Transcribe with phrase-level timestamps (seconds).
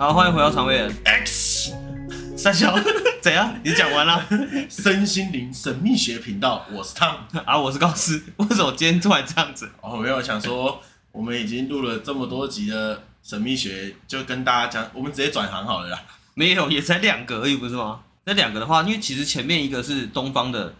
[0.00, 1.74] 好，欢迎回到肠胃人 X
[2.34, 2.74] 三小，
[3.20, 3.54] 怎样？
[3.62, 4.26] 你讲完了？
[4.70, 8.22] 身心灵神秘学频道，我是汤啊，我是高斯。
[8.38, 9.68] 为什么今天突然这样子？
[9.82, 10.82] 哦，没有想说，
[11.12, 16.00] 我们已经录了这么多集的神秘学，就跟大家讲，我们直接转行好了啦。
[16.32, 18.00] 没有，也才两个而已，不是吗？
[18.24, 20.72] 那两个的话，因为其实前面一个是东方的。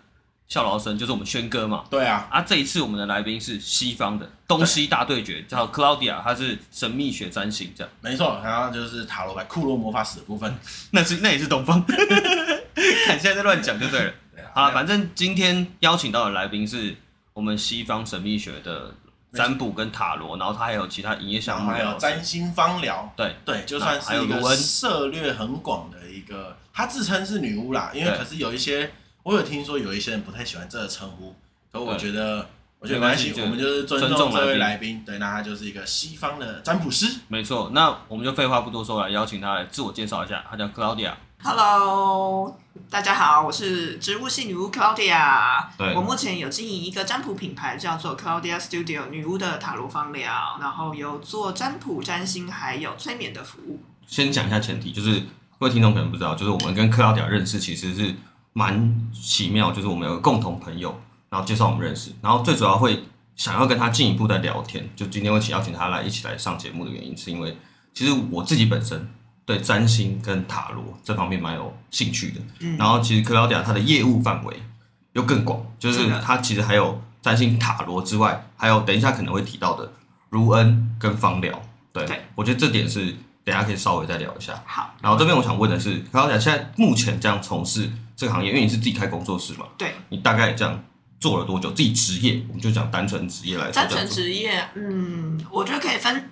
[0.51, 10.52] 效劳生就是我们轩哥嘛，对啊，啊，这一次我们的来宾是西方的东西大对决，叫 Claudia，她是神秘学占星这样，没错，然后就是塔罗牌库洛魔法使的部分，
[10.91, 16.96] 那是那也是东方， 看现在在乱讲就对了，对啊，好了，反正今天邀请到的来宾是
[17.32, 18.93] 我们西方神秘学的
[19.32, 23.37] 占卜跟塔罗，然后他还有其他营业项目，还有占星芳疗，对。
[23.45, 28.91] 对，就算是一个涉略很广的一个，他自称是女巫啦，因为可是有一些。
[29.30, 31.33] 我有听说有一些人不太喜欢这个称呼，
[31.71, 32.45] 可我觉得，
[32.80, 35.04] 我觉得没关系，我们就是尊重这位来宾。
[35.07, 37.07] 对，那他就是一个西方的占卜师。
[37.29, 40.45] 没错，那我们就废话不多说，来邀请他来自我介绍一下。
[40.51, 41.13] 他叫 Claudia。
[41.45, 42.59] Hello，
[42.91, 45.65] 大家好，我是植物系女巫 Claudia。
[45.79, 53.80] 对，我目前有经营一个占卜品牌，叫做 Claudia Studio 女巫的塔罗芳疗，然后有做占卜、占星，还有催眠的服务。
[54.09, 55.21] 先讲一下前提，就是
[55.60, 58.13] 各位听众可能不知道，就是我们跟 Claudia 认识其实是。
[58.52, 60.98] 蛮奇妙，就是我们有个共同朋友，
[61.29, 63.04] 然后介绍我们认识，然后最主要会
[63.37, 67.56] 想要跟他进一步的聊天，就今天会请邀请他来一起来上节目的原因，是因为
[67.94, 69.09] 其实我自己本身
[69.47, 74.56] 对占星跟塔罗这方面蛮有兴趣的，嗯，然后其实 Claudia 他的业务范围
[75.12, 79.92] 又更广，就是他其实还有占星塔罗之外，还有等一下可能会提到的
[80.31, 83.06] 卢恩跟芳疗，对，对我觉得这点是
[83.44, 84.60] 等一下可以稍微再聊一下。
[84.66, 87.91] 好，然后这边我想问的是，Claudia 现在目前这样从事。
[88.21, 90.84] 这个行业，因为你是自己开工作室嘛，对，你大概这样
[91.19, 91.71] 做了多久？
[91.71, 93.72] 自己职业，我们就讲单纯职业来说。
[93.72, 96.31] 单纯职业，嗯，我觉得可以分，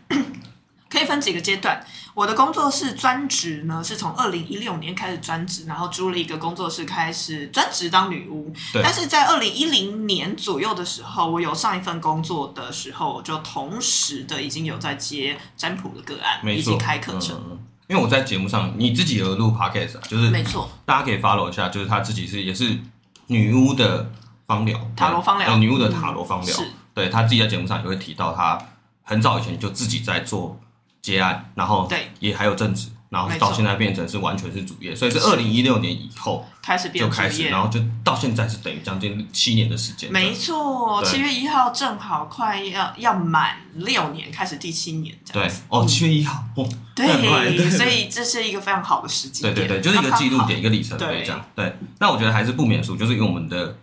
[0.90, 1.82] 可以分几个阶段。
[2.12, 8.52] 我的工作室专职呢，是从二零一六年开始专职，然后租了一个工作室开始专职当女巫。
[8.70, 8.82] 对。
[8.82, 17.34] 但是在二零一零年左右的时候，我有上一份工作的时候，我就同时的已经有在接占卜的个案，以及开课程。
[17.50, 22.78] 嗯因为我在节目上，你自己有录 podcast 啊，就是没错，大家可以 follow 一下，就是他自己是也是
[23.28, 24.10] 女巫的
[24.46, 26.62] 芳疗，塔罗芳疗，女巫的塔罗芳疗，是，
[26.92, 28.58] 对，他自己在节目上也会提到，他
[29.02, 30.60] 很早以前就自己在做
[31.00, 32.88] 接案，然后对，也还有正职。
[33.10, 40.12] 然后到现在变成是完全是主业，所以是二零一六年以后开始就开始，然后就到现在是等于将近七年的时间。
[40.12, 45.48] 没错，七月一号正好快要要满六年，开始第七年这样。
[45.48, 49.42] 对，哦，七月一号，哦，对，所以这是一个非常好的时机。
[49.42, 51.42] 对对对，就是一个记录点，一个里程碑这样。
[51.54, 53.78] 对，那我觉得还是不免俗，就是用我们的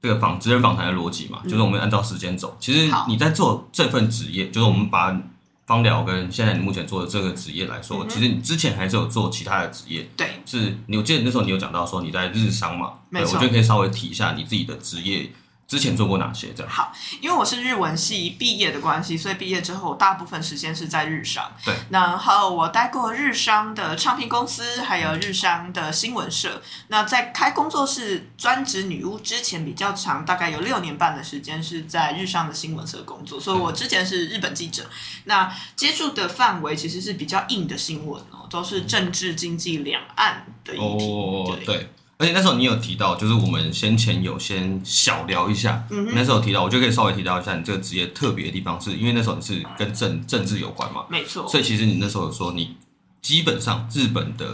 [0.00, 2.56] 这个访职人访谈的逻辑嘛，就是我们按照时间走。
[2.60, 5.20] 其实你在做这份职业，就是我们把。
[5.68, 10.08] 芳疗跟现在你目前做的这个职业来说，嗯、其实你之前还是有做其他的职业。
[10.16, 15.30] 对，是你我记得那时候你有讲到说你在日商嘛，对，我觉得可以稍微提一下你自己的职业。
[15.68, 16.54] 之前做过哪些？
[16.54, 16.90] 这样好，
[17.20, 21.52] 因为我是日文系毕业的关系，所以毕业之后大部分时间是在日商。
[21.62, 26.62] 对，然后我待过日商的唱片公司，还有日商的新闻社。
[26.86, 33.38] 那在开工作室专职女巫之前，比较长，大概有六年半的时间是在日商的新闻社工作。
[33.38, 34.86] 所以我之前是日本记者，
[35.24, 41.64] 那接触的范围其实是比较硬的新闻哦，都是政治、经济、两岸的议题。
[41.66, 41.66] 对。
[41.66, 41.88] 对
[42.20, 51.04] 而且那时候你有提到，就是我们先前有先小聊一下，嗯、那时候提到，我就可以稍微提到一下你这个职业特别的地方是，是因为那时候你是跟政政治有关嘛？
[51.08, 51.46] 没错。
[51.46, 52.76] 所以其实你那时候有说，你
[53.22, 54.44] 基本上日本的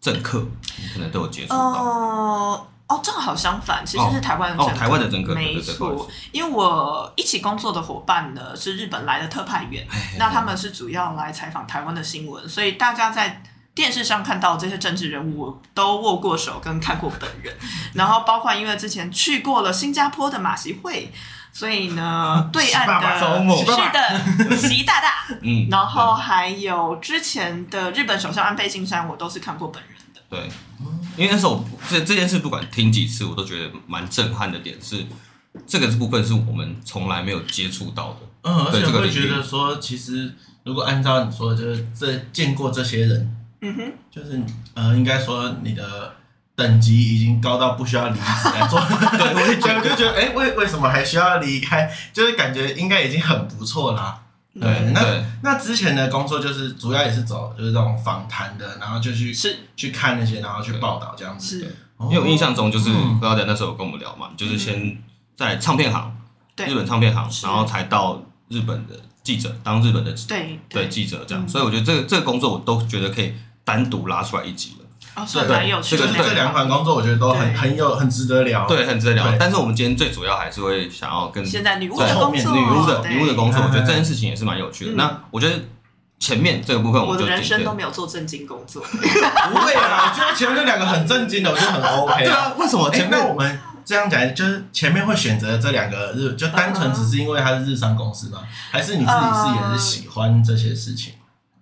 [0.00, 0.46] 政客，
[0.78, 1.56] 你可能都有接触到。
[1.58, 4.72] 呃，哦，正好相反，其实是台湾的政客。
[4.72, 6.08] 哦，台湾的政客，没错。
[6.30, 9.84] 因为我一起工作的伙伴呢是日本来的特派员，
[10.16, 13.42] 那他们是主要来采访台湾的新闻，所以大家在。
[13.80, 17.56] 电视上看到这些政治人物，我都握过手跟看过本人，
[17.94, 21.10] 然后包括因为之前去过了新加坡的马习会，
[21.50, 23.18] 所以呢， 对岸的
[23.56, 23.64] 是
[24.50, 30.20] 的习大大， 嗯，然后还有之前的日本首相安倍晋三，我都是看过本人的。
[30.28, 30.38] 对，
[31.16, 35.06] 因为那时候这这件事不管听几次，我都觉得蛮震撼的点是，
[35.66, 38.18] 这个部分是我们从来没有接触到的。
[38.42, 40.30] 嗯，而且我会觉得说，其实
[40.64, 43.36] 如果按照你说的，就是这见过这些人。
[43.60, 44.40] 嗯哼，就是
[44.74, 46.12] 呃，应该说你的
[46.54, 48.78] 等级已经高到不需要离职来做。
[49.16, 51.90] 对，我也觉得，就觉得，哎，为为什么还需要离开？
[52.12, 54.22] 就是感觉应该已经很不错啦。
[54.52, 55.24] 对，对那对。
[55.42, 59.56] 那之前的工作就是主要也是走就是这种访谈的，然后就去是。
[59.76, 61.60] 去看那些，然后去报道这样子。
[61.60, 64.98] 是，因为我印象中就是不知道在那时候有跟我们聊嘛，就是先
[65.34, 66.14] 在唱片行，
[66.54, 66.66] 对。
[66.66, 70.88] 日本唱片行，然后才到日本的记者，当日本的对对。
[70.88, 73.32] 记者这样，所以我觉得这个这个工作我都觉得可以
[73.70, 74.86] 单独拉出来一集了。
[75.14, 76.06] 哦，是蛮有趣的。
[76.06, 79.32] 这个这两款工作我觉得都很很有很值得聊，对，很值得聊。
[79.38, 84.92] 但是我们今天最主要还是会想要跟现在女巫的工作，女巫的女巫的工作，我觉得这件事情也是蛮有趣的。
[84.92, 85.56] 那我觉得。
[86.22, 88.82] 前面这个部分，我的人生都没有做正经工作。
[88.84, 92.24] 不会啊，我觉得前面这两个很正经的，我觉得很 OK。
[92.24, 98.40] 对啊，为什么前面我们这样讲，就是前面会选择这两个日，就单纯只是因为它是日商公司吗？
[98.70, 101.14] 还是你自己是也是喜欢这些事情？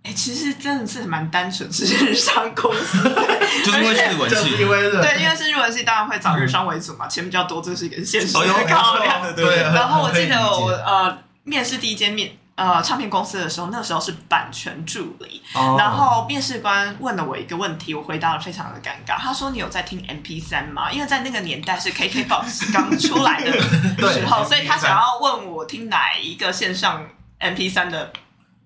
[0.08, 3.02] 哎，其实真的是蛮单纯，是日商公司，
[3.62, 9.34] 就是因为是日文系，因为对，因为是日文系，当然会找日商为主嘛，钱比较多，这是一个现实的考量。
[9.36, 12.30] 对，然后我记得我呃面试第一间面。
[12.58, 15.78] 呃，唱片公司的时候，那时候是版权助理，oh.
[15.78, 19.16] 然后面试官问了我一个问题，我回答的非常的尴尬。
[19.16, 23.52] 他说：“你有在听 MP 三吗？”因为在那个年代是 KKBOX 刚出来的
[24.12, 27.06] 时候，所以他想要问我听哪一个线上
[27.38, 28.12] MP 三的。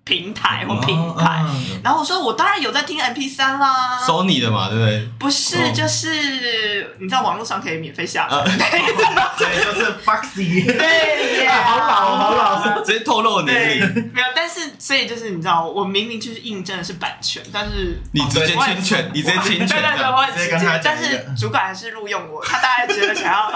[0.05, 1.43] 平台或平台，
[1.83, 5.07] 然后我说我当然有在听 MP 三啦，Sony 的嘛，对不对？
[5.19, 8.43] 不是，就是你知道网络上可以免费下载，
[9.37, 23.51] 对，就是 Foxy，对， 好老好老， 直接透露年龄，没有，但是所以就是你知道，我明明就是印证的是版权，但是你直接侵权，你直接侵权，对对对，我直接，但是主管还是录用我，他大概觉得想要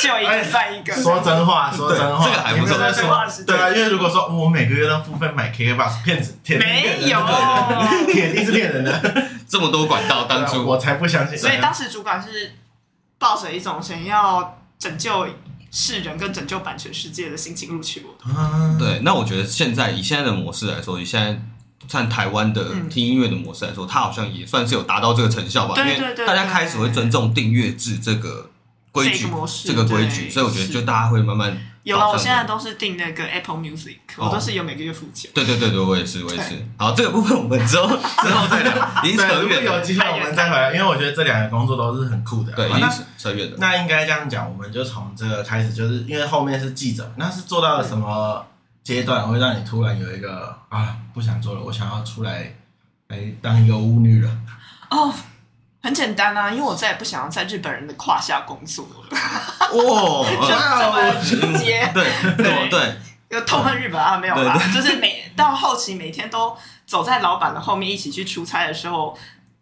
[0.00, 2.76] 救一个算一个，说真话，说真话，这个还不错，
[3.46, 5.76] 对啊，因为如果说我每个月都付费买 K。
[5.76, 7.18] 把骗子骗没有，
[8.06, 9.28] 铁定是骗人的。
[9.46, 11.36] 这么多管道，当初我才不相信。
[11.36, 12.54] 所以当时主管是
[13.18, 15.28] 抱着一种想要拯救
[15.70, 18.78] 世人跟拯救版权世界的心情录取我。
[18.78, 21.42] 对，那我觉得现在以现在的模式来说，以现在
[21.88, 25.74] 像台湾的听音乐的模式来说，它好像也算是有达到这个成效吧。
[25.78, 28.50] 因为大家开始会尊重订阅制这个
[28.90, 29.28] 规矩，
[29.64, 31.56] 这个规矩，所以我觉得就大家会慢慢。
[31.86, 35.30] 有了，我现在都是订那个 Apple Music，我都是有每个月付钱。
[35.32, 36.66] 对对对对，我也是，我也是。
[36.76, 38.72] 好，这个部分我们之后 之后再聊。
[39.04, 42.52] 已经扯远了，有机会我们再回来，因为我觉得这两个工作都是很酷的。
[42.54, 43.56] 对，已经扯远了。
[43.60, 48.44] 那应该这样讲，我们就从这个开始，就是因为后面是记者，那是做到了什么
[48.82, 52.52] 阶段，会让你突然有一个啊不想做了，我想要出来
[53.06, 54.30] 来当一个巫女了？
[54.90, 55.14] 哦。
[55.82, 59.16] 很简单啊，因为我再也不想要在日本人的胯下工作了。
[59.72, 62.04] 哇，这么直接，对
[62.36, 62.96] 对对，
[63.30, 69.16] 又痛恨日本啊，没有啦，就是每到后期每天都走在老板的后面一起去出差的时候。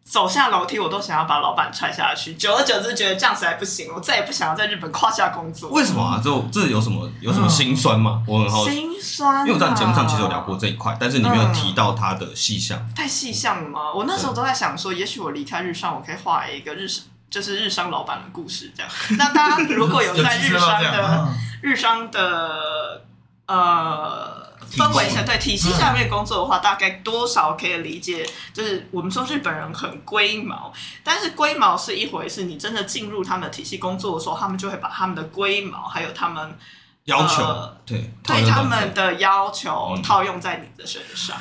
[0.06, 2.34] 走下楼梯，我都想要把老板踹下去。
[2.34, 5.70] 久而久之，觉得这样实在不行，我再也不想要在日本胯下工作。
[5.70, 6.20] 为什么啊？
[6.22, 8.22] 这这有什么有什么心酸吗？
[8.28, 8.74] 我很好奇。
[8.74, 9.46] 心酸。
[9.46, 12.86] 因为我在节目上其实有聊过这一块，但是你没有提到它的细项。
[12.94, 13.94] 太细项了吗？
[13.94, 16.86] 我那时候都在想说，也许我离开日上，我可以画一个日
[17.34, 18.92] 就是日商老板的故事，这样。
[19.19, 21.28] 那大家如果有在日商的
[21.60, 23.02] 日商的
[23.46, 24.44] 呃。
[24.64, 28.26] 氛围下，对体系下面工作的话，大概多少可以理解？
[28.52, 30.72] 就是我们说日本人很龟毛，
[31.04, 32.44] 但是龟毛是一回事。
[32.44, 36.58] 你真的进入他们的体系工作的时候，他们就会把他们的龟毛，还有他们
[37.04, 41.36] 要求，对对他们的要求套用在你的身上。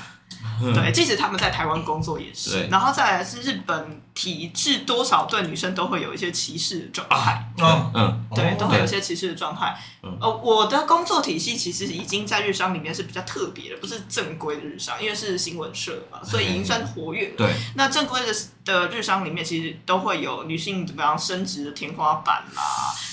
[0.74, 2.68] 对， 即使他们在台湾工作也是。
[2.68, 7.52] 然后再来是日本体制，多少对女生都会有一些歧视的状态。
[7.58, 9.76] 嗯嗯，对，都会有一些歧视的状态。
[10.02, 17.34] 呃，我的工作体系其实已经在日商里面是比较特别的，不是正规的日商，因为是新闻社嘛，所以已经算活跃。
[17.38, 18.34] 对，那正规的
[18.66, 22.62] 的日商里面，其实都会有女性怎么样升职的天花板啦。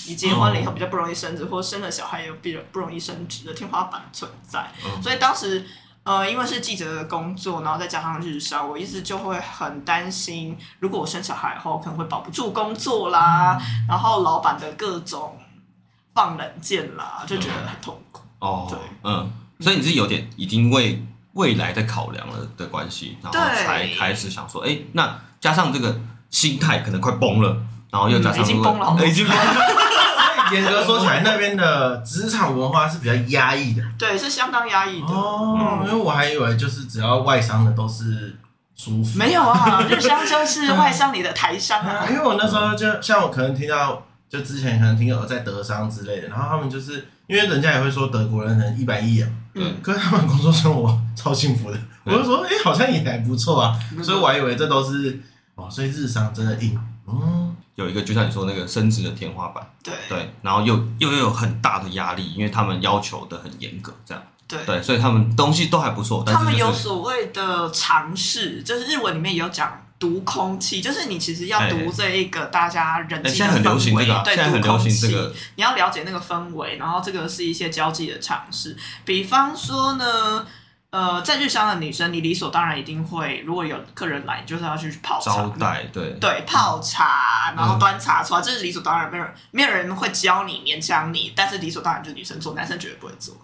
[0.07, 4.71] 你结婚了以后比较不容易升职，或生了小孩也比较不容易升职的天花板存在。
[5.01, 5.65] 所以当时。
[6.03, 15.37] 呃，因为是记者的工作，然后再加上日商，我一直就会很担心，如果我生小孩后可能会保不住工作啦，嗯、然后老板的各种
[16.15, 18.23] 放冷箭啦，就觉得很痛苦。
[18.39, 27.55] 嗯、哦，对，嗯，所以你是有点已经为未来的考量了的关系，然后才开始想说，哎，那加上这个心态可能快崩了，
[27.91, 29.90] 然后又加上、嗯、已经崩了，已经崩了。
[30.51, 33.83] 严格说起来，那边的职场文化是比较压抑的。
[33.97, 35.07] 对，是相当压抑的。
[35.07, 38.35] 哦，嗯、因为我还以为就是只要外商的都是
[38.75, 39.17] 舒服。
[39.17, 42.05] 没有啊，日 商就是外商里的台商啊。
[42.09, 51.77] 因为我那时候就像我可能听到，就之前可能听有在德商之类的，然后他们就是因为人家也会说德国人很一板一眼，嗯，可是他们工作生活超幸福的。
[52.05, 53.77] 嗯、我就说，哎、欸，好像也还不错啊。
[53.95, 55.19] 嗯、所以我还以为这都是
[55.55, 57.55] 哦，所以日商真的硬，嗯。
[57.75, 59.93] 有一个就像你说那个升职的天花板，对。
[60.09, 64.23] 对，然后又又有很大的压力，因为他们要求的很严格，这样。
[64.47, 64.59] 对。
[64.65, 78.75] 对，所以他们东西都还不错，但是、就是、他们有所谓的尝试，就是日文里面有讲读空气，就是你其实要读这一个大家人际的氛围，现在很流行这个，对，现在很流行这个，你要了解那个氛围，然后这个是一些交际的尝试。
[79.05, 80.45] 比方说呢，
[80.91, 86.11] 呃，在日商的女生，你理所当然一定会，如果有客人来，你就是要去泡茶，招待，对。
[86.19, 93.35] 对，泡茶，然后端茶出来，这是理所当然，没有没有人会教你，勉强你，但是理所当然就是女生做，男生绝对不会做。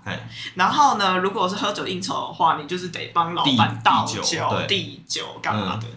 [0.56, 4.22] 然后呢，如果是喝酒应酬的话，你就是得帮老板倒酒、
[4.68, 5.88] 递酒干嘛的。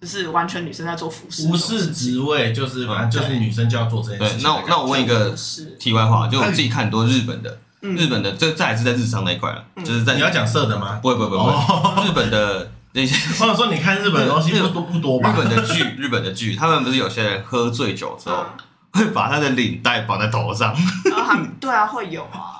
[0.00, 4.38] 就是完全女生在做服饰，服饰职位就是反正就是女生就要做这件事。
[4.42, 5.34] 那那我问一个
[5.80, 7.58] 题外话，就我自己看很多日本的，
[7.96, 10.98] 日本的这这还是在日商那一块了，就是在你要讲色的吗？
[11.02, 15.32] 不会不会不会，日本的那些 或者说你看日本的东西不 多不多吧？
[15.32, 18.44] 日本的剧，日本的剧，他们不是有些人喝醉酒之后
[18.92, 20.74] 会把他的领带绑在头上？
[21.60, 22.58] 对啊，会有啊。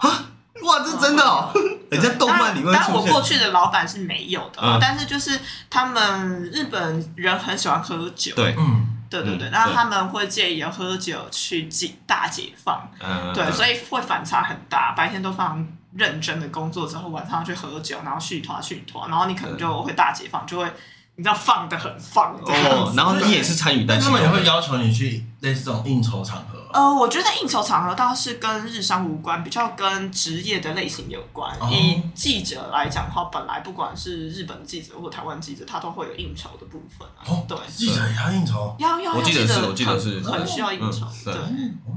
[0.63, 1.53] 哇，这真的哦！
[1.91, 5.39] 人家动漫里面，但我过去的老板是没有的，但是就是
[5.69, 8.87] 他们日本人很喜欢喝酒，对，嗯，
[9.23, 12.89] 对对对，然后他们会借由喝酒去解大解放，
[13.33, 20.73] 对，所以会反差很大，白天都非常认真的工作之后，晚上去喝酒，然后续团续团，然后你可能就会大解放，就会。
[21.17, 26.59] 你知道放的很放哦，然后你也是参与，但他们也会要求你去类似这种应酬场合。
[26.73, 31.57] 呃，我觉得应酬场合倒是跟日商无关，比较跟职业的类型有关。
[31.71, 37.07] 以记者来讲的话，本来不管是日本记者或台湾记者，他都会有应酬的部分。
[37.27, 39.15] 哦，对，记者也要应酬，要要。
[39.15, 41.07] 我记得是，我记得是很需要应酬。
[41.25, 41.33] 对，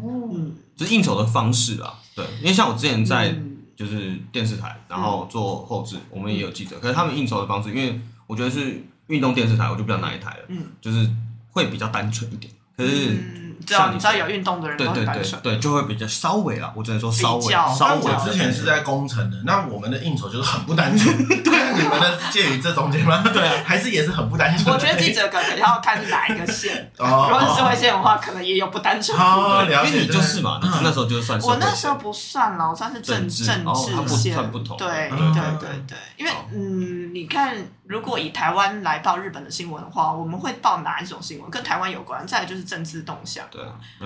[0.03, 1.95] 嗯，就是应酬的方式啊。
[2.13, 3.35] 对，因为像我之前在
[3.75, 8.86] 就是电视台，然后做后置，我们也有记者，可是他们应酬的方式，因为我觉得是。
[9.07, 11.09] 运动电视台我就不知道哪一台了，嗯，就是
[11.51, 12.51] 会比较单纯一点。
[12.77, 13.17] 可是，
[13.65, 16.71] 只要你知道有运动的人，对对对对，就会比较稍微啦。
[16.75, 17.51] 我只能说稍微。
[17.51, 18.01] 稍微。
[18.03, 21.17] 我之前是在工程的，那我们的应酬就是很不单纯。
[21.27, 23.23] 对，你们的介于这中间吗？
[23.33, 24.71] 对啊，还是也是很不单纯。
[24.71, 26.91] 我觉得记者可能要看是哪一个线。
[26.99, 27.29] 哦。
[27.31, 29.17] 如果是社会线的话，可能也有不单纯。
[29.17, 29.89] 哦，了解。
[29.89, 31.41] 因为你就是嘛，那时候就算。
[31.41, 34.33] 我那时候不算了，我算是政治政治线。
[34.35, 34.77] 算不同。
[34.77, 37.57] 对对对对，因为嗯，你看。
[37.87, 41.49] 如果以台湾来报日本的新闻的话，我们会报哪一种新闻？
[41.49, 43.63] 跟台湾有关，再来就是政治动向，对，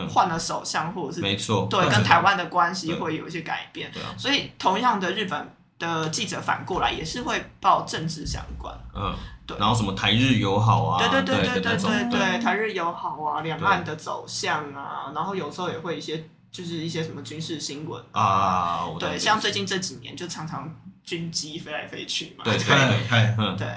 [0.08, 3.92] 换了首相或者是没错，对，跟台湾的关系会有一些改变。
[3.92, 8.74] 对啊，所以同样的日本的记者反过来也是会报政治相关。
[8.94, 9.16] 嗯，
[9.48, 9.58] 对。
[9.58, 11.00] 然后什么台日友好啊？
[11.00, 20.72] 对对对对对对对，台日友好啊，两岸的走向啊，然后有时候也会一些就是一些什么军事新闻啊，对，像最近这几年就常常。
[21.04, 22.44] 军机飞来飞去嘛？
[22.44, 23.68] 对 对对，嗯，对，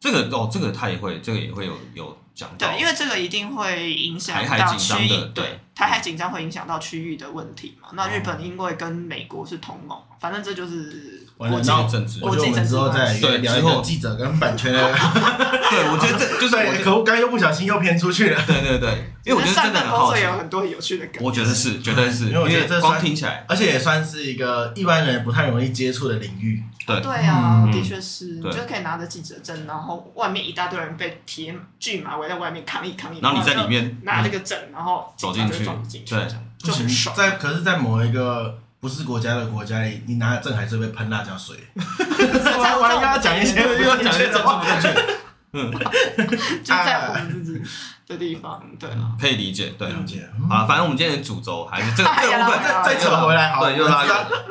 [0.00, 2.68] 这个哦，这个他也会，这个也会有有讲到。
[2.68, 7.88] 对，因为这个一定会影响到区域，对，台海紧张会影响到区域的问题嘛。
[7.92, 12.20] 那日本因为跟美国是同盟，反正这就是国际政治。
[12.20, 14.78] 国际政治在对聊一个记者跟版权的。
[15.70, 18.40] 对，我觉得这就是我可恶，刚又不小心又偏出去了。
[18.46, 21.22] 对对对，因为我觉得真的很好，有很多有趣的梗。
[21.22, 26.62] 我觉得是，绝对是，因为我觉得这光听起来，而且也算是一个一般人不太容易接触的领域。
[26.86, 35.64] 对对啊，的确是，你就可以拿着记者证，然后外面一大堆人被铁巨马围在外面抗议抗议，然后你在里面拿这个证，然然后走进去，
[36.04, 37.16] 对，就很爽。
[37.16, 41.56] 在可是，在某一个不是国家的国家里，你拿着证还是会被喷辣椒水。
[41.74, 44.94] 我我要讲一些，又要讲一些政治不正确。
[45.54, 45.72] 嗯，
[46.62, 47.62] 就在我们自己
[48.06, 50.28] 的地方，对，可以理解，对，理解。
[50.50, 54.04] 啊，反正我们今天的主轴还是这个这个部分，再再扯回来，好，对，又拉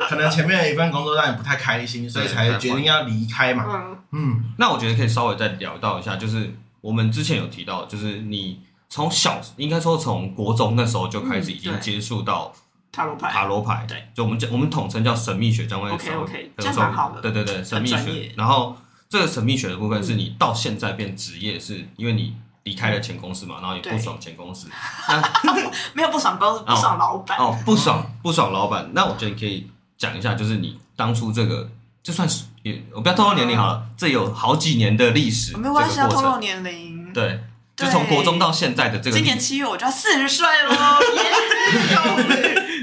[0.08, 3.64] 可能前面的一份工作让你不太开心，所以才决定要离开嘛。
[4.10, 8.64] 嗯，那我觉得可以稍微再聊到一下，就是我们之前有提到，就是你。
[8.86, 12.52] 从小应该说从国中那时候就开始已经接触到
[12.94, 13.84] 塔罗牌，塔罗牌。
[13.88, 18.32] 对，就我们叫我们统称叫神秘学，这样会 OK OK，这样蛮好的，对对对，神秘学。
[18.36, 18.76] 然后
[19.08, 24.68] 这个神秘学的部分是你到现在变职业，是因为你离开了前公司嘛，然后也不爽前公司，
[25.92, 27.36] 没有不爽公司，不爽老板。
[27.38, 28.88] 哦，不爽不爽老板。
[28.92, 31.68] 那我觉得你可以讲一下，就是你当初这个
[32.02, 37.12] 就算是也我不要透露年龄好了，这有好几年的历史，没关系啊，透露年龄。
[37.12, 37.40] 对。
[37.76, 40.70] 就从国中到现在的这个，今年七月我就要四十岁了，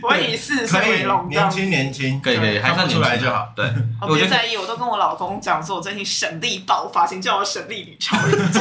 [0.01, 3.51] 我以四十岁为荣，年轻年轻，可以可以，还算出来就好。
[3.55, 3.65] 对，
[4.01, 8.51] 我不在意，我都跟我老公讲说，我最近神力爆发，请叫我神力女超人。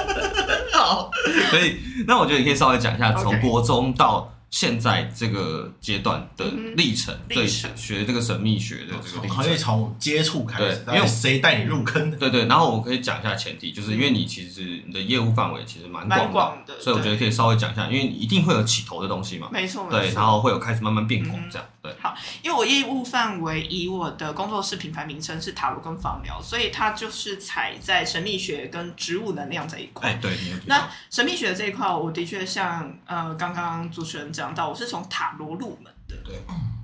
[0.72, 1.10] 好，
[1.50, 1.80] 所以。
[2.06, 4.28] 那我觉得你可以稍微讲一下，从国中到。
[4.50, 12.16] 现在这个阶段的历程，对学这个神秘学的这个历程，可以从接触开始，因为谁带你入坑的？
[12.16, 12.46] 对对。
[12.46, 19.48] 然后我可以讲一下前提，就是因为你其实你的业务范围其实蛮广的，所以我觉得可以稍微讲一下，因为你一定会有起头的东西嘛。
[19.52, 19.86] 没错。
[19.90, 21.68] 对，然后会有开始慢慢变广这样。
[21.88, 22.00] 对。
[22.00, 30.10] 好，因为我业务范围以我的工作室品牌名称是塔罗跟芳疗，所以它就是踩在神秘学跟植物能量这一块。
[30.10, 30.36] 哎，对。
[30.66, 36.16] 那神秘学这一块，我的确像呃刚刚主持人讲到，我是从塔罗入门的。
[36.24, 36.34] 对。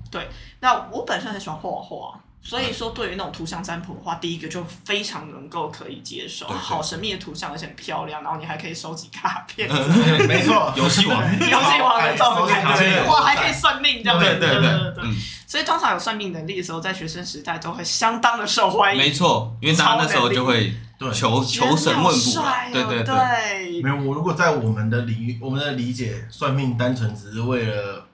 [0.09, 0.29] 对。
[0.59, 2.19] 那我本身很喜欢画画。
[2.47, 9.67] 所以说，对于那种图像占卜的话，第一个就非常能够可以接受，好神秘的图像，而且很漂亮，然后你还可以收集卡片，
[10.29, 14.19] 没错， 游戏王， 游戏王的照片，哇，还可以算命，这样。
[14.19, 14.61] 对对对。
[14.61, 15.03] 对对。
[15.47, 19.01] 所以通常有算命能力的时候，在学生时代都会相当的受欢迎。
[19.01, 20.71] 没错，因为大家那时候就会
[21.13, 23.03] 求求神问卜，对对。
[23.03, 23.81] 对。
[23.81, 28.05] 没有，我如果在我们的领域，我们的理解，算命单纯只是为了。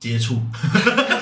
[0.00, 0.40] 接触，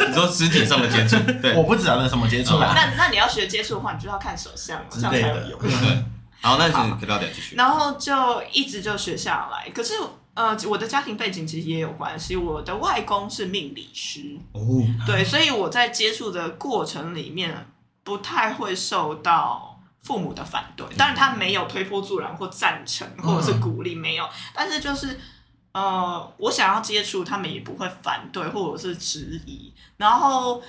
[0.08, 2.58] 你说实体上的接触，对，我不知道那什么接触。
[2.58, 5.60] 那那你要学接触的话，你就要看手相，这样才有用。
[5.60, 6.04] 对，
[6.40, 7.56] 好，那就可到点继续。
[7.56, 9.68] 然后就一直就学下来。
[9.70, 9.94] 可是
[10.34, 12.36] 呃，我的家庭背景其实也有关系。
[12.36, 14.60] 我的外公是命理师哦，
[15.06, 17.66] 对，所以我在接触的过程里面
[18.02, 20.86] 不太会受到父母的反对。
[20.96, 24.28] 当然，他没有推波助澜或赞成或者是鼓励，没有。
[24.54, 25.18] 但是就是。
[25.76, 29.71] 呃，我想要接触，他们也不会反对或者是质疑。
[29.99, 30.62] 然后，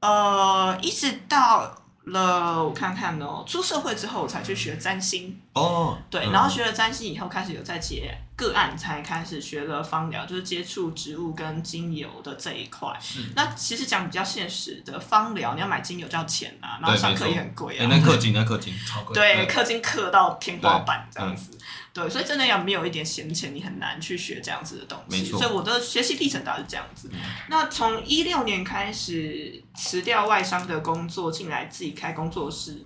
[0.00, 1.74] 呃，一直到
[2.04, 12.94] 了我看看哦，出社会之后我才去学占星哦，对，然后学了占星以后，开始有在接个案，才开始学了芳疗，就是接触植物跟精油的这一块。
[13.00, 21.56] 是，那其实讲比较现实的芳疗，你要买精油就要钱啊，然后上课也很贵啊，那氪金那氪金超贵，对，氪金氪到天花板这样子。
[21.92, 25.24] 对，所以真的要没有一点闲钱，你很难去学这样子的东西。
[25.24, 27.10] 所以我的学习历程大概是这样子。
[27.12, 27.18] 嗯、
[27.48, 32.84] 那从一六年开始辞掉外商的工作，进来自己开工作室。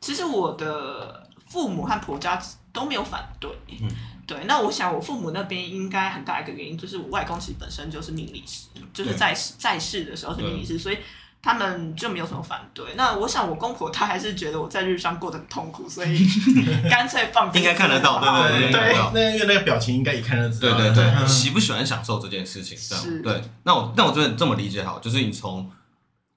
[0.00, 2.40] 其实我的父母和婆家
[2.72, 3.50] 都没有反对。
[3.68, 3.88] 嗯。
[4.26, 10.98] 对，那我想我父母那边应该很大一个原因，就是我外公其实本身就是命理师，就是在在世的时候是命理师，所以。
[11.44, 12.94] 他们就没有什么反对。
[12.96, 16.26] 那我想，我公婆他还是觉得我在日商过得很痛苦，所以
[16.88, 17.52] 干脆放。
[17.52, 18.96] 应该看得到，对对对，对。
[19.12, 20.72] 那因为那个表情应该也看得出来。
[20.72, 22.78] 对对对，喜不喜欢享受这件事情？
[22.88, 23.42] 这样对。
[23.64, 25.70] 那我那我觉得这么理解好，就是你从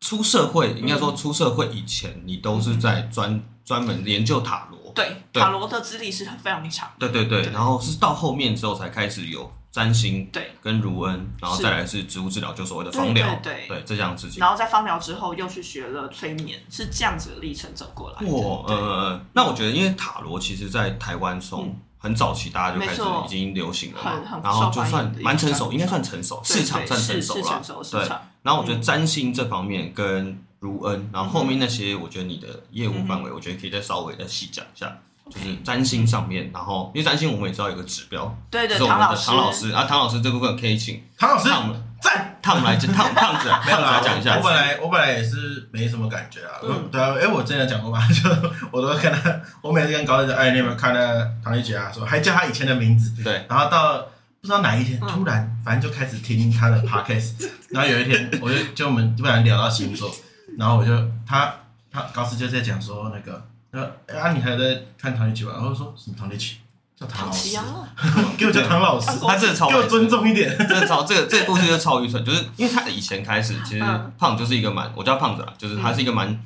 [0.02, 4.92] 出社会，应该说出社会以前，你都是在专专门研究塔罗。
[4.94, 6.92] 对，塔罗的资历是非常长。
[7.00, 9.50] 对对对，然后是到后面之后才开始有。
[9.72, 14.28] 占星对，跟如恩，然后再来是植物治疗，就所谓的芳疗，对对，这样子。
[14.38, 18.28] 然后在芳疗之后，又去学了催眠，是这样子的历程走过来。
[18.28, 27.64] 哇，呃，那我觉得，因为塔罗其实，在台湾从很早期，大家就开始已经流行了嘛，然后就算蛮成熟，应该算成熟，市场算成熟了。
[27.92, 28.10] 对，
[28.42, 34.98] 然后我觉得占星这方面跟如恩，然后后面那些，我觉得你的业务范围，我觉得可以再稍微再细讲一下。
[35.30, 44.38] 就是占星上面，然后因为占星我们也知道有个指标，对对，是我们的唐老师啊，唐老师这部分可以请唐老师烫在烫来讲烫烫子， 没有来讲一下。
[44.38, 46.62] 我本来我本来也是没什么感觉啊，
[46.92, 48.30] 对啊，哎，我之前讲过吧， 就
[48.72, 51.92] 我都跟他，我每次跟高人说，哎，你有没有看那唐一杰啊？
[51.92, 53.98] 说还叫他以前的名字，对，然后到
[54.40, 60.14] 不知道哪一天突然，反正就开始听他的 podcast， 然后有一天我就就我们突然聊到星座，
[60.58, 60.92] 然后我就
[61.26, 61.52] 他
[61.92, 63.44] 他高师就在讲说那个。
[63.82, 64.32] 啊！
[64.34, 65.52] 你还在看唐立奇吧？
[65.56, 66.58] 然后说什么唐立奇
[67.00, 67.58] 叫唐老师，
[68.38, 73.86] 给我叫唐老师， 他真的超， 给我尊重一点，真的超这个这个故事就超愚蠢，就是因为他以前开始其实
[74.18, 76.40] 胖就是一个蛮，我叫胖子啦，就是他是一个蛮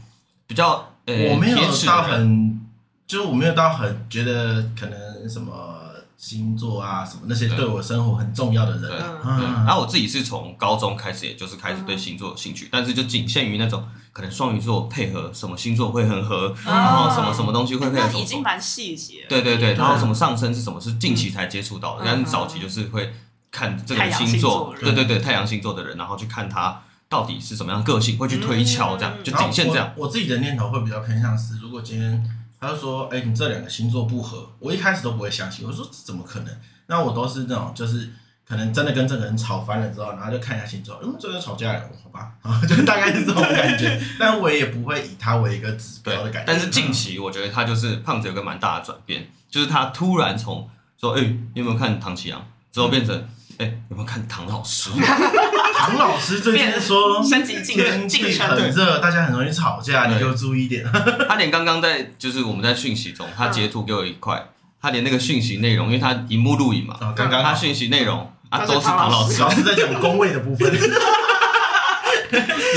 [0.48, 2.60] 比较呃，我没有到很，
[3.08, 5.71] 就是我没有到很觉得可能什么
[6.22, 8.92] 星座啊什么那些对我生活很重要的人，
[9.26, 13.84] 然后我自己是从高中开始，也就是开始对星座有兴趣，但是就仅限于那种。
[14.14, 19.26] 可能双鱼座配合什么星座会很合，然后什么什么东西会配合什么，已经蛮细节。
[19.30, 22.04] 对对对，然后什么上升是什么，是近期才接触到的。
[22.06, 23.14] 但是早期就是会
[23.50, 29.90] 看这个星座，对对对，太阳星座的人，然后去看他到底是什么样个性，会去推敲这样，就仅限这样。
[29.96, 32.22] 我自己的念头会比较偏向是，如果今天
[32.62, 36.58] 他就说，哎，你这两个星座不合，我一开始都不会相信，我说怎么可能？
[36.88, 38.10] 那我都是那种就是。
[38.44, 42.34] 可能真的跟这个人吵翻了之后，然后就看一下星座，嗯，这个吵架了，好吧，
[42.68, 43.98] 就大概是这种感觉。
[44.20, 46.52] 但我也不会以他为一个指标的感觉。
[46.52, 50.70] 但是近期我觉得他就是胖子有个蛮大的转变，就是他突然从
[51.00, 53.16] 说，哎、欸，你有没有看唐綺阳，之后变成，
[53.58, 54.90] 哎、欸，有没有看唐老师？
[55.82, 57.44] 唐老师最近说天
[58.08, 60.86] 气很热，大家很容易吵架，你就注意一点。
[61.28, 64.46] 他连刚刚在就是我们在讯息中，他截图给我一块，
[64.80, 68.32] 他连那个讯息内容，因为他荧幕录影嘛，刚刚他讯息内容。
[68.52, 70.92] 啊，都是唐老师，老师在讲工位的部分，所以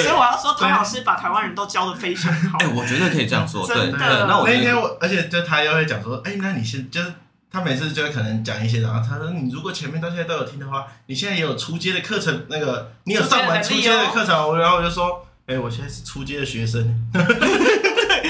[0.08, 2.56] 我要说，唐老师把台湾人都教的非常好。
[2.60, 3.90] 哎，我觉得可以这样说，对。
[3.90, 7.12] 那我那天我，而且就他又会讲说，哎，那你先就是
[7.54, 16.82] 他每次就会可能讲一些，然后他说，你如果前面到现在都有听的话，你现在也有出街的课程，那个你有上完出街的课程，然后我就说，哎，我现在是出街的学生。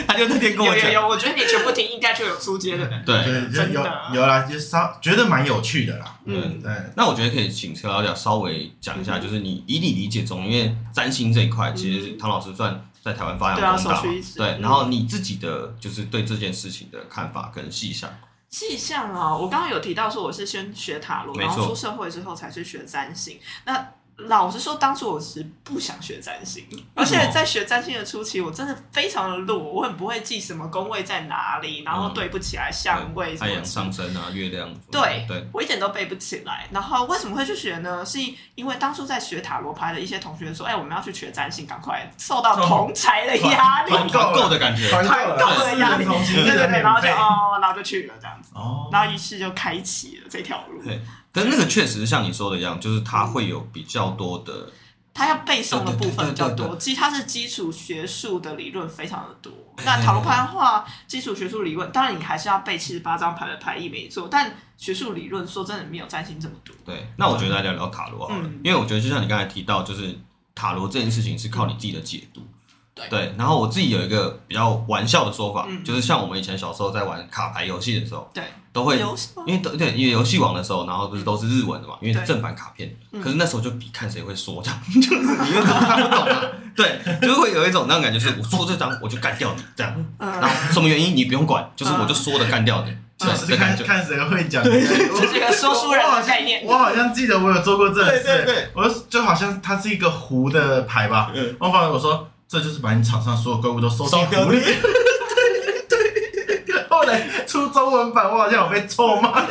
[0.07, 2.87] 他就那天跟我讲，有有有，我觉得你全部听应该就有出街的。
[3.07, 3.83] 对，对，有
[4.13, 6.19] 有啦，就稍觉得蛮有趣的啦。
[6.27, 6.71] 嗯，对。
[6.95, 14.03] 那我觉得可以请车老师稍微讲一下，就是你以你理解中，因为占星这一块，其实唐老师算在台湾发扬光大。
[14.37, 18.11] 对，然后你自己的就是对这件事情的看法跟细项。
[18.55, 23.41] 细项啊，我刚刚有提到说我是先学塔罗，然后出社会之后才去学占星。
[23.65, 23.85] 那
[24.17, 36.69] 老实说，当初我是不想学占星，而且在学占星的初期，我真的非常的弱，我很不会记什么宫位在哪里，然后对不起来相位，太阳上升啊，月亮，对，对我一点都背不起来。
[36.71, 38.07] 然后为什么会去学呢？
[38.07, 38.21] 是
[38.55, 50.81] 因为当初在学塔罗牌的一些同学说，哎，我们要去学占星，赶快受到同才的压力，团购的感觉，团购的压力，对对对，然后就哦，然后就去了这样子，哦，然后于是就开启了这条路。
[51.35, 54.71] 但那个确实像你说的一样，就是它会有比较多的，
[55.13, 56.77] 它要背诵的部分比较多。
[56.77, 59.53] 其实它是基础学术的理论非常的多。
[59.85, 66.73] 那塔罗牌的话，基础学术理论，当然你还是要背七十八张牌的牌意没错，但学术理论说真的没有占星这么多。
[66.85, 70.17] 对，那我觉得来聊聊塔罗好了，因为我觉得就像你刚才提到，就是
[70.55, 72.41] 塔罗这件事情是靠你自己的解读。
[73.11, 78.43] 对，然后我自己有一个比较玩笑的说法，就是像我们以前小时候在玩卡牌游戏的时候，对。
[78.73, 78.99] 都会，
[79.47, 82.93] 因为都对，因为游戏王的时候，然后不是都是日文的嘛，因为是正版卡片。
[83.23, 86.43] 可是那时候就比看谁会说这样， 就是你又看不懂啊。
[86.75, 89.95] 对，就是会有一种那种感觉，是我说这张我就干掉你这样。
[90.19, 92.93] 然后什么原因你不用管，就是我就说的干掉你。
[93.17, 94.61] 就是看看谁会讲。
[94.65, 96.65] 对，这个说书人的概念。
[96.67, 101.31] 我好像记得我有做过这件事，我就好像它是一个壶的牌吧。
[101.61, 104.61] 我反正我说这就是把你场上所有怪物都收进壶里。
[107.47, 109.45] 出中文版，我好像有被臭骂，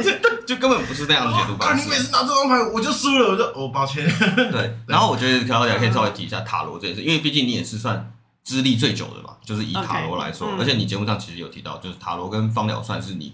[0.46, 1.86] 就根本不是那样的解读方式。
[1.86, 4.06] 你每次拿这张牌，我就输了，我就哦，抱歉。
[4.52, 13.34] 对， 然后我觉得大家可以稍微提一下塔罗这件事，因为毕竟你也是算资历最久的嘛，就是以塔罗来说，而且你节目上其实有提到，就是塔罗跟芳疗算是你。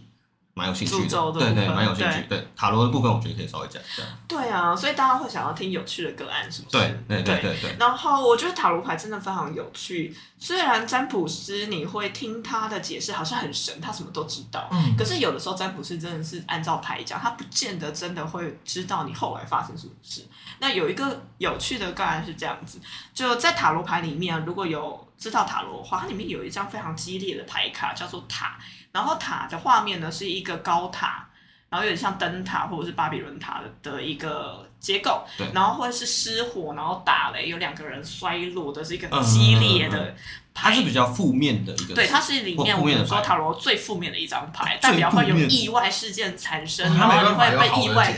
[0.60, 2.26] 蛮有兴趣的，对对，蛮有兴趣。
[2.28, 4.04] 对塔罗的部分，我觉得可以稍微讲一下。
[4.28, 6.78] 对啊，所以大家会想要听有趣的个案，是不是？
[6.78, 7.76] 对对对对对。
[7.80, 10.14] 然后我觉得塔罗牌真的非常有趣。
[10.38, 14.68] 虽然占卜师你会听他的解释，好像很神，他什么都知道。
[14.72, 14.96] 嗯。
[14.98, 20.26] 可是有的时候占卜师真的是按照牌讲，他不见得真的会知道你后来发生什么事。
[20.60, 22.80] 那有一个有趣的个案是这样子，
[23.14, 28.58] 就在塔罗牌里面，如果有知道塔罗的话，它里面有一张非常激烈的牌卡，叫做塔。
[28.92, 31.28] 然后塔的画面呢，是一个高塔，
[31.70, 35.48] 然后有点像灯塔或者是巴比伦塔的的一个结构，对。
[35.54, 40.16] 然后或者是失火，然后打雷，有两个人摔落的是一个激烈的
[40.54, 48.16] 牌，它是比较负面的一个，对，它是里面我们说塔罗最负面的一张牌，代表会有意外事件产生，然后你会被意外，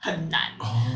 [0.00, 0.52] 很难，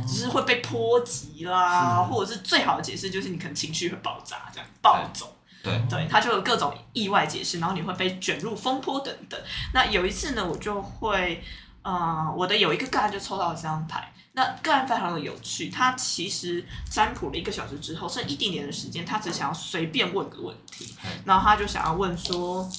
[0.06, 5.34] 只是会被波及啦，或者是最好的解释就是你可能情绪会爆炸，这样暴走。
[5.62, 9.40] 对，对，它就有各种意外解释，然后你会被卷入风波等等。
[9.74, 11.42] 那有一次呢，我就会，
[11.82, 20.94] 呃，我的有一个个案就抽到了这张牌，那个案非常的有趣，他其实占卜了一个小时之后，剩一点点的时间，他只想要随便问个问题，
[21.24, 22.70] 然后他就想要问说。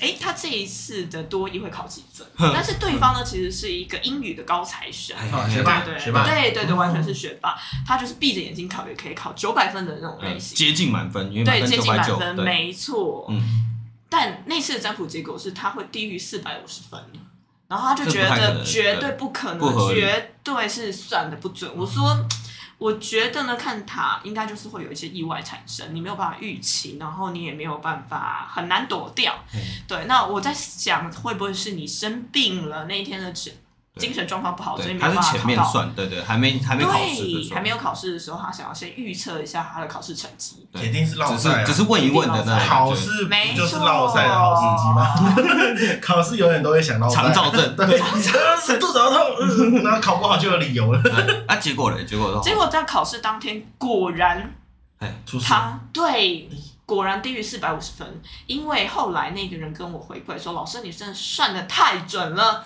[0.00, 2.26] 哎，他这一次的多一会考几分？
[2.38, 5.16] 但是对方呢，其实是一个英语的高材生，
[5.48, 7.56] 学霸，学霸，对对对，完全是学霸。
[7.86, 13.26] 他就是闭着眼睛考也可以考九百分的那种类型，接近满分，因为对，接近满分，没错。
[13.28, 13.42] 嗯，
[14.08, 17.00] 但那次的占卜结果是他会低于四百五十分，
[17.68, 21.70] 然后他就觉得绝对不可能，绝对是算的不准。
[21.76, 22.16] 我说。
[22.80, 29.34] 我觉得呢，看塔应该就是会有一些意外产生，你没有办法预期，然后你也没有办法很难躲掉。
[29.52, 33.30] 嗯、对，那我在想，会不会是你生病了那一天的
[33.98, 35.26] 精神状况不好，所以没办法考到。
[35.26, 40.68] 他是前面算，对对，还没还没考试，还没有考试的时候，他想要先预测一下他的考试成绩。
[40.72, 45.98] 肯定是落赛，只是问一问的那考试没就是落赛的好时机吗？
[46.00, 47.98] 考试永远都会想到肠躁症，对，
[48.78, 51.02] 肚子好痛，那考不好就有理由了。
[51.48, 52.04] 啊，结果嘞？
[52.04, 54.54] 结果结果在考试当天果然，
[55.00, 55.12] 哎，
[55.44, 56.48] 他对
[56.86, 62.64] 果然低于四百五十分，因为后来那个人跟我回馈说：“老师，你真的算的太准了。”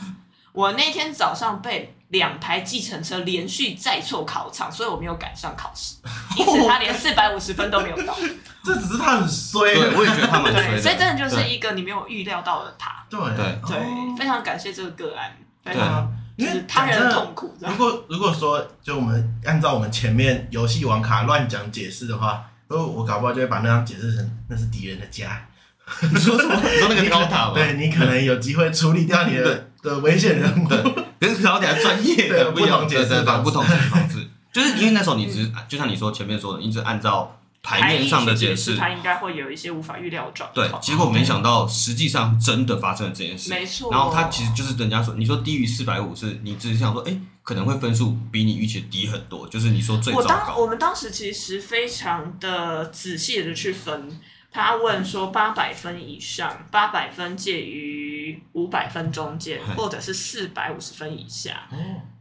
[0.54, 5.96] 我那天早上被两台计程车连续载错考场，所以我没有赶上考试，
[6.38, 8.16] 因此他连四百五十分都没有到。
[8.64, 10.80] 这只是他很衰，我也觉得他蛮衰的。
[10.80, 13.04] 所以真的就是一个你没有预料到的他。
[13.10, 17.52] 对对对，非常感谢这个个案，非常因为他人的痛苦。
[17.58, 25.44] 如果如果说就我们按照我们前面游戏王卡乱讲解释的话，我我搞不好就会把那张解释成那是敌人的家。
[26.12, 26.60] 你说什么？
[26.62, 27.52] 你说那个高塔吗？
[27.54, 29.70] 对，你可能有机会处理掉你的。
[29.84, 40.54] 的危险人物，跟高塔专业的不同解释方，不同解释方式， 就是因为那时候你只是就像你说前面说的，你只按照牌面上的解释，他应该会有一些无法预料的状态。
[40.54, 43.50] 对，结果没想到实际上真的发生了这件事。
[43.50, 43.90] 没错。
[43.92, 50.24] 然后他其实就是人家说，你说低于四百五是你只是想说，哎，可能会分数比你预期低很多，就是你说最糟糕。
[50.24, 54.18] 我当我们当时其实非常的仔细的去分，
[54.54, 61.68] 他问说八百分以上，八百分介于五百分中间，或者是四百五十分以下。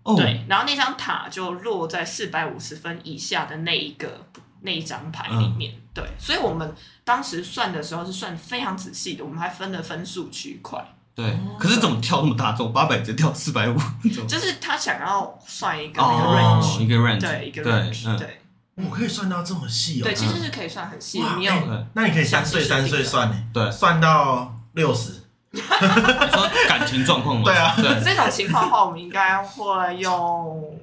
[0.04, 0.18] 哦。
[0.18, 4.28] 对，然后那张塔就落在四百五十分以下的那一个。
[4.66, 10.82] 那一张牌里面，嗯、对，所以我们当时算的时候是算非常仔细的，我们还分了分数区块。
[11.14, 12.54] 对，可是怎么跳那么大？
[12.54, 13.78] 从八百直接跳四百五？
[14.26, 18.40] 就是他想要算一个那个 range，、哦、一个 range，对，一个 range，对。
[18.76, 20.04] 我可以算到这么细哦。
[20.04, 21.22] 对，其实是可以算很细。
[21.38, 23.44] 你有、欸，那你可以三岁三岁算呢？
[23.54, 25.14] 对，算到六十。
[25.52, 27.44] 你 说感情状况吗？
[27.46, 28.04] 对啊，对。
[28.04, 30.80] 这种情况的话，我们应该会用。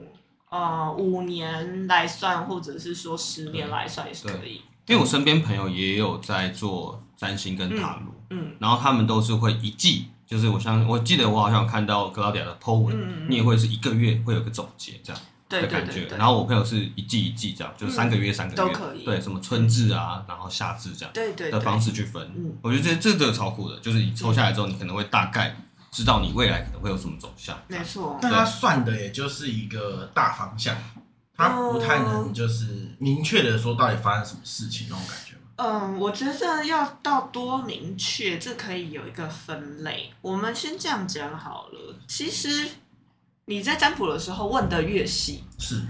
[0.51, 4.61] 呃，五年来算，或者是说十年来算也是可以。
[4.87, 15.93] 因为我身边朋友也有在做占星跟塔罗，嗯，嗯，然后他们都是会一季，就是我相我记得我好像有看到格劳迪亚的 po 文，嗯，你也会是一个月会有个总结这样的感觉。
[15.93, 19.05] 对对对对，然后我朋友是一季一季这样，就是三个月三个月都可以。
[19.05, 22.23] 对，什么春至啊，然后夏至这样，对对的方式去分。
[22.37, 25.57] 嗯，我觉得这这个超酷的，就是你抽下来之后，你可能会大概。
[25.93, 28.17] 知道你未来可能会有什么走向，没错。
[28.23, 30.77] 但他算的也就是一个大方向，
[31.37, 35.35] 他不太能就是明确的说到底发生什么事情那种感觉。
[35.57, 40.13] 嗯，我觉得要到多明确，这可以有一个分类。
[40.21, 41.97] 我们先这样讲好了。
[42.07, 42.69] 其实
[43.51, 45.83] 你在占卜的时候问的越细，是。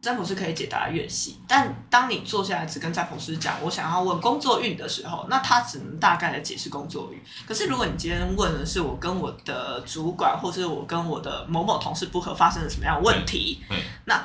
[0.00, 7.20] 占卜师可以解答越细，但当你坐下来只跟占卜师讲我想要问工作运的时候，那他只能大概的解释工作运。
[7.46, 13.60] 可是如果你今天问的是我跟我的主管，或是我跟我的某某同事不合发生了什么样的问题，
[14.04, 14.22] 那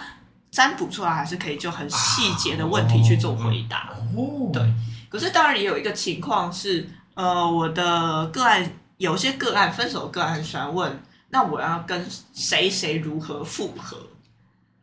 [0.52, 3.94] 占卜出来还是可以就很细节的问题去做回答。
[4.16, 4.62] 哦，对。
[5.10, 13.98] 可是当然也有一个情况是，呃，我的个案有些个案分手个案很喜欢问，那我要跟谁谁如何复合？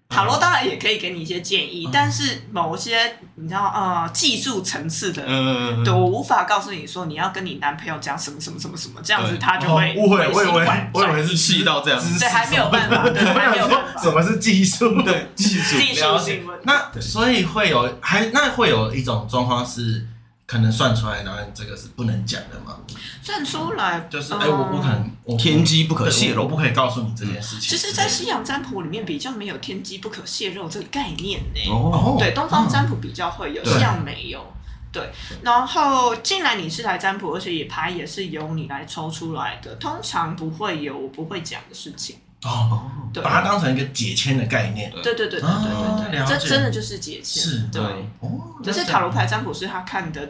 [0.09, 2.99] 塔罗当然也可以给你一些建议，嗯、但是某些
[3.37, 14.03] 你知道呃技术层次的，嗯、对我无法告诉你说你要跟你男朋友讲什么什么什么什么，这样子他就会误会，我以为我以为是细到这样，对，还没有办法，对，还没有办法。
[14.03, 15.01] 什么是技术？
[15.03, 16.65] 对，技术 技术性问题。
[16.65, 20.05] 那所以会有还那会有一种状况是。
[20.51, 22.77] 可能算出来，然后这个是不能讲的嘛？
[23.23, 27.71] 算出来就是，哎、嗯，我我可能我天机不可泄露，我不可以告诉你这件事情。
[27.71, 31.71] 其实，在西洋占卜里面比较没有天机不可泄露这个概念呢。
[31.71, 34.45] 哦，对，东方占卜比较会有，西洋没有。
[34.91, 35.09] 对，
[35.43, 42.17] 然后既然你是来占卜，而且也牌也是由你来抽出来的，通常不会有我不会讲的事情。
[42.45, 44.91] 哦，对，把它当成一个解签的概念。
[44.91, 47.43] 对对对对对对对，这真的就是解签。
[47.43, 47.83] 是，对。
[48.21, 50.29] 哦，可是塔罗牌占卜师他看的，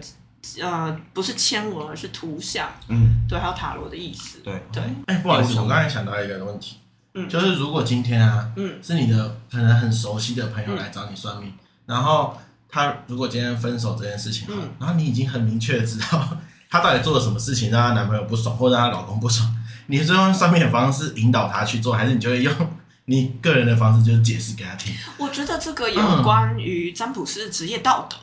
[0.60, 2.68] 呃，不是签文，而是图像。
[2.88, 4.38] 嗯，对，还有塔罗的意思。
[4.42, 4.82] 对对。
[5.06, 6.78] 哎，不好意思，我刚才想到一个问题，
[7.14, 11.52] 嗯，就是如果今天啊，嗯，是你的可能很熟悉的朋友来找你算命，
[11.86, 12.36] 然后
[12.68, 16.28] 他如果今天分手这件事情，嗯，然后你已经很明确的知道
[16.68, 19.48] 他到底做了什么事情让他男朋友不爽，或者让他老公不爽。
[19.90, 22.54] 你是用上面的方式引导他去做，还是你就会用
[23.06, 24.94] 你个人的方式，就是解释给他听？
[25.18, 28.16] 我觉得这个有关于占卜师的职业道德。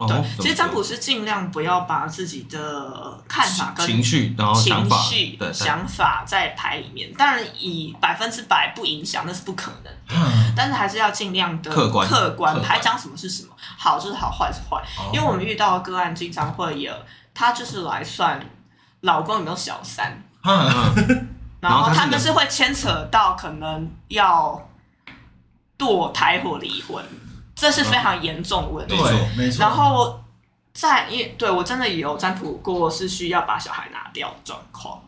[0.00, 7.12] 嗯、对，其实占卜师尽量不要把自己的看法跟情绪，然后想法情绪想法在牌里面。
[7.14, 12.08] 当然，以百分之百不影响那是不可能的，嗯、但是还是要尽量的客观。
[12.08, 14.80] 客观牌讲什么是什么，好就是好，坏是坏。
[14.98, 16.92] 哦、因为我们遇到的个案经常会有，
[17.34, 18.40] 他就是来算
[19.00, 20.22] 老公有没有小三。
[21.60, 24.68] 然后他们是会牵扯到可能要
[25.76, 27.04] 堕胎或离婚，
[27.54, 28.96] 这是非常严重的问题。
[28.96, 29.60] 对，没错。
[29.60, 30.22] 然后
[30.72, 35.00] 在因对我真的有占卜过，是需要把小孩拿掉的状况。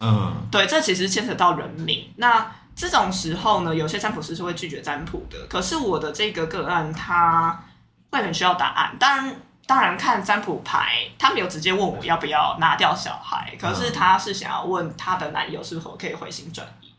[0.00, 2.10] 嗯，对，这其实牵扯到人命。
[2.16, 5.36] 那这种时候呢，有些占卜师是会拒绝占卜的。
[5.48, 7.62] 可是我的这个个案，他
[8.10, 8.96] 会很需要答案。
[8.98, 9.36] 当然。
[9.70, 16.92] 当然，看占卜牌，他没有直接问我要不要拿掉小孩，可是他是想要问他的男友是否可以回心转意。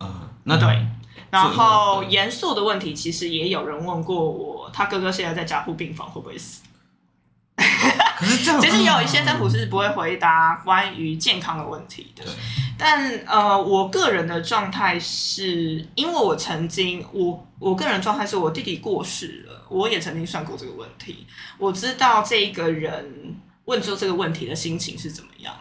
[0.00, 0.84] 嗯，那对。
[1.30, 6.64] 然后严肃的问题，其实也有人问过我，他哥哥现在在加护病房，会不会死？
[8.16, 12.24] 可是这样，其实也有一些占卜师不会回答关于健康的问题的。
[12.78, 19.66] 但呃，我个人的状态是，因为我曾经，我我个人状态是我弟弟过世了。
[19.68, 21.26] 我也曾经算过这个问题，
[21.58, 25.52] 我知道这个人问出这个问题的心情是怎么样。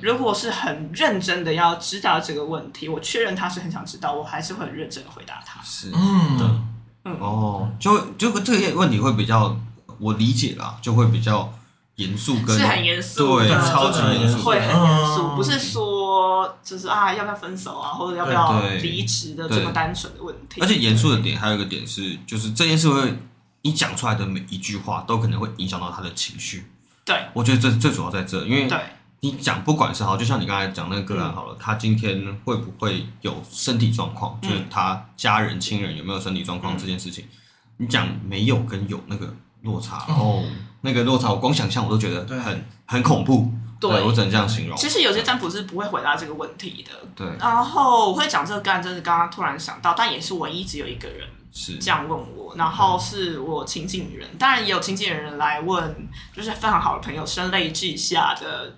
[0.00, 5.62] 如果是很认真的要知道这个问题，我确认他是很想知道，我还是会很认真的回答他。
[5.62, 6.66] 是，嗯，
[7.04, 9.56] 嗯，哦，就就这个问题会比较
[10.00, 11.52] 我理解啦，就会比较
[11.96, 20.60] 严肃，跟是很严肃，对，超级严肃，会很严肃，不是说就是啊要不要分手啊，或者要不要离职的这么单纯的问题。
[20.60, 23.18] 而且严肃的点还有一个点是，就是这件事会
[23.62, 26.70] 你讲出来的每一句话都可能会影响到他的情绪。
[27.04, 28.78] 对，我觉得这最主要在这，因为对。
[29.24, 34.36] 你讲不管是好，就像你刚才讲那个个案好了，嗯、他今天会不会有身体状况？
[34.42, 37.28] 嗯、就是他家人亲人有没有身体状况这件事情，嗯、
[37.76, 40.42] 你讲没有跟有那个落差哦，
[40.82, 42.40] 那个落差我光想象我都觉得很对
[42.86, 43.50] 很恐怖。
[43.80, 44.76] 对，对我只能这样形容。
[44.76, 46.92] 其实有些占卜是不会回答这个问题的。
[47.16, 47.26] 对。
[47.40, 58.76] 然后我会讲这个个案，真是刚刚突然想到，但也是唯一只有一个人是这样问我，然后是我亲近的人，当然也有亲近的人来问，就是非常好的朋友，声泪俱下的。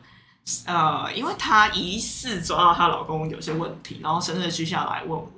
[0.67, 5.31] 呃，因为她疑似抓到她老公有些问题，然后声泪俱下来问我，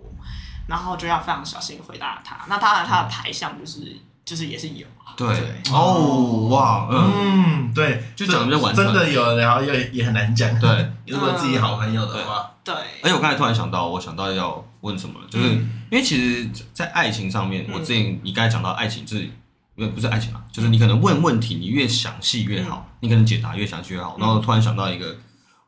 [0.68, 2.37] 然后就要非常小心回答她。
[2.48, 4.86] 那当然，她的牌相就是、嗯、就是也是有，
[5.16, 5.72] 对，对。
[5.72, 10.60] 哦，哇，嗯，嗯对，就讲的就完全真的有，然后也也很难讲。
[10.60, 12.74] 对， 如果自己好朋友的话，对。
[13.02, 19.30] 而且我刚才突然想到，我想到要问什么，就是、嗯、因为其实，在爱情上面，我之前你刚才讲到爱情是。
[19.78, 24.16] 因为不是爱情啊，就是你可能问问题，你越详细越好，嗯、你可能解答越详细越好。
[24.18, 25.14] 然后突然想到一个，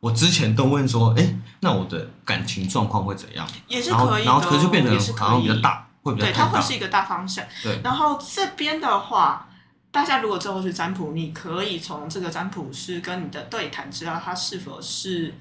[0.00, 3.46] 我之前都问说，哎，那我的感情状况会怎样？
[3.66, 6.26] 也是可以的，然后可是就变成好像比较大，会比较。
[6.26, 7.44] 对，它会是一个大方向。
[7.62, 7.80] 对。
[7.82, 9.48] 然后这边的话，
[9.90, 15.34] 大家如果最后去占卜，你可以从这个占卜师跟你的对谈，知道他是否是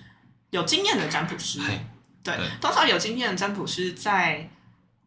[0.51, 1.59] 有经验的占卜师。
[1.59, 1.79] 对，
[2.23, 4.49] 对通常有经验的占卜师在。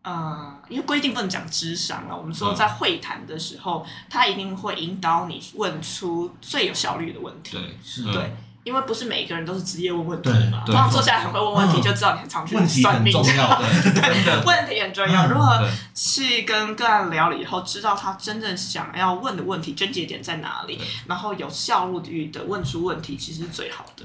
[0.02, 2.16] 呃，因为规定不能讲智商啊。
[2.16, 7.58] 我们说在会谈的时候，嗯、他一定会引导你问出最有效率的问题。
[7.58, 8.04] 对，是。
[8.04, 10.62] 对，因为不是每一个人都是职业问问题嘛。
[10.66, 13.12] 通常坐下来很会问问题，就知道你很常去算命。
[13.12, 13.62] 问题很重要，
[13.94, 15.26] 对，问题很重要。
[15.28, 24.04] 如何去跟个案聊了以后，知道他真正想要问的问题症结点在哪里，然后有效率的问出问题，其实是最好的。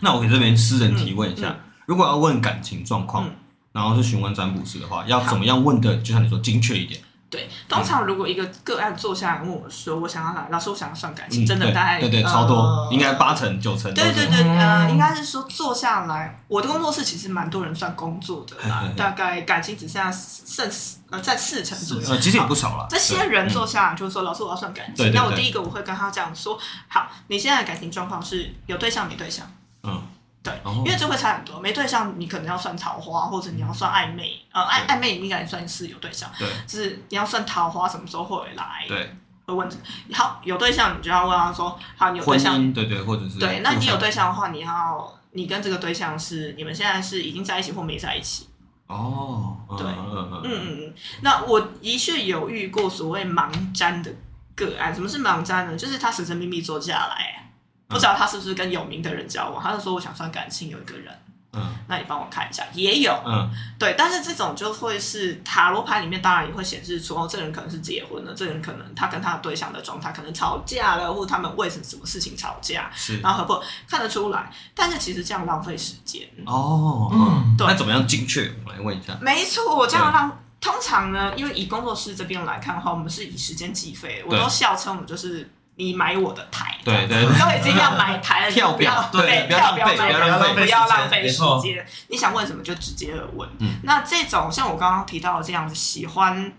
[0.00, 3.26] 那我给这边私人提问一下，如果要问感情状况。
[3.26, 3.34] 嗯
[3.72, 5.96] 然后是询问占卜师的话，要怎么样问的？
[5.98, 7.00] 就像你说，精确一点。
[7.30, 20.68] 对，通常如果一个个案坐下来问我说：“我想要来，老师，我想要算感情，真的大概对对超多，应该八成九成。”对对对，呃，应该是说坐下来，我的工作室其实蛮多人算工作的啦，大概感情只剩下剩
[21.10, 22.86] 呃在四成左右，其实也不少了。
[22.90, 29.46] 这些人坐下来就是说：“老师，我要算感情。”那我第一个我会跟他这样说：“好，你现在的感情状况是有对象没对象？”
[29.84, 30.02] 嗯。
[30.42, 31.60] 对，因为这会差很多。
[31.60, 34.40] 没对象，你可能要算桃花，或者你要算暧昧。
[34.52, 36.30] 呃，暧暧昧应该也算是有对象。
[36.38, 38.86] 对，就是你要算桃花什么时候会来。
[38.88, 39.68] 对，会问。
[40.14, 42.72] 好，有对象，你就要问他说：好，你有对象？
[42.72, 43.60] 对对，或者是对。
[43.60, 48.48] 那你有对象的话，你要你跟这个对象是你们现在是已经在一起或没在一起？
[48.86, 50.94] 哦，对，嗯嗯嗯。
[51.20, 54.10] 那我的确有遇过所谓盲占的
[54.56, 54.94] 个案。
[54.94, 55.76] 什么是盲占呢？
[55.76, 57.49] 就是他神神秘秘坐下来。
[57.90, 61.12] 不知道他是不是跟有名的人交往，他就说我想算感情，有一个人，
[61.52, 76.22] 嗯，那你帮我看一下，也有，嗯，对，但是这种就会是塔罗牌里面当然也会显示出哦，这人可能是结婚了，这人可能他跟他对象的状态可能吵架了，或者他们为什么什么事情吵架，是，然后不看得出来，但是其实这样浪费时间。
[76.46, 78.48] 哦，嗯，对，那怎么样精确？
[78.64, 85.50] 我来问一下，没错，我这样让通常呢，因为以工作室这边来看的话，我们是以时间计费，我都笑称我们就是。
[85.80, 91.86] 你买我的台，对对，都已经要买台了，票表，对，不要浪费，不要浪费时间。
[92.08, 93.48] 你想问什么就直接问。
[93.82, 96.52] 那这种像我刚刚提到的这样子，喜欢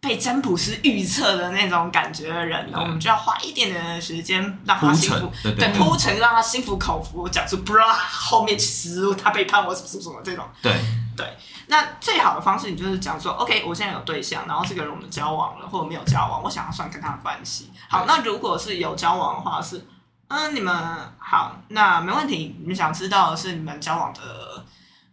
[0.00, 10.72] 被占卜师预测的那种感觉的人呢，我们就要花一点点的时间让他心服，对，铺陈让他心服口服，讲出不知道后面其实他背叛我什么什么什么这种，对
[11.16, 11.36] 对。
[11.66, 17.70] 那最好的方式，你就是讲说，OK，我现在有对象，然后这个人我们交往了，或者没有交往，我想要算跟他的关系。
[17.88, 19.86] 好，那如果是有交往的话，是，
[20.28, 20.74] 嗯，你们
[21.18, 22.56] 好，那没问题。
[22.60, 24.64] 你们想知道的是你们交往的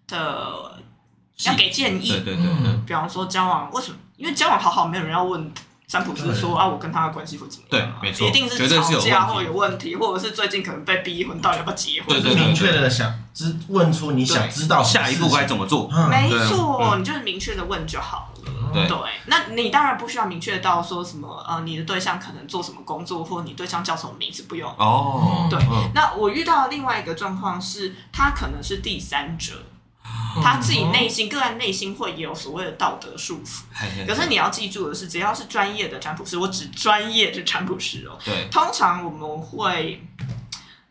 [0.08, 0.82] 的
[1.46, 3.98] 要给建议，对对对，嗯，比方说交往为什么？
[4.18, 5.54] 因为交往好好，没有人要问。
[5.90, 7.92] 占卜师说啊，我跟他的关系会怎么样？
[8.00, 12.10] 对，没错，一定是吵架或有问题，或者是最近可能被逼婚，到底要不要结婚？
[12.10, 15.90] 对对对，明确的想知问出你想知道下一步该怎么做。
[16.08, 18.40] 没错，你就是明确的问就好了。
[18.72, 18.88] 对，
[19.26, 24.72] 那你当然不需要明确到说什么呃，你的对象可能做什么工作，或你对象叫什么名字，不用。
[24.78, 25.60] 哦，对。
[25.96, 29.54] 那我遇到另外一个状况是，他可能是第三者。
[30.42, 33.62] 他自己内心，个案内心会有所谓的道德束缚。
[34.08, 38.18] 可是你要记住的是，只要是专业的占卜师，我指专业的占卜师哦。
[38.24, 38.48] 对。
[38.52, 40.02] 通常我们会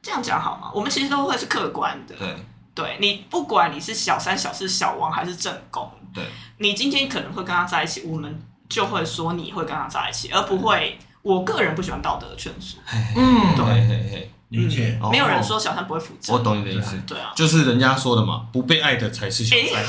[0.03, 0.71] 这样讲好吗？
[0.75, 2.15] 我们其实都会是客观的。
[2.15, 2.37] 对。
[2.75, 6.25] 对，你不管你是小三、小四、小王还是正宫，对，
[6.59, 12.79] 你今天可能会跟他在一起，我们就会说你会跟他在一起，而不会我个人不喜欢道德劝说。
[13.17, 14.99] 嗯，对，嘿嘿嘿理解。
[15.11, 16.35] 没有人说小三不会扶正。
[16.35, 16.97] 我懂你的意思。
[17.07, 19.85] 对啊，就是人家说的嘛，不被爱的才是小三。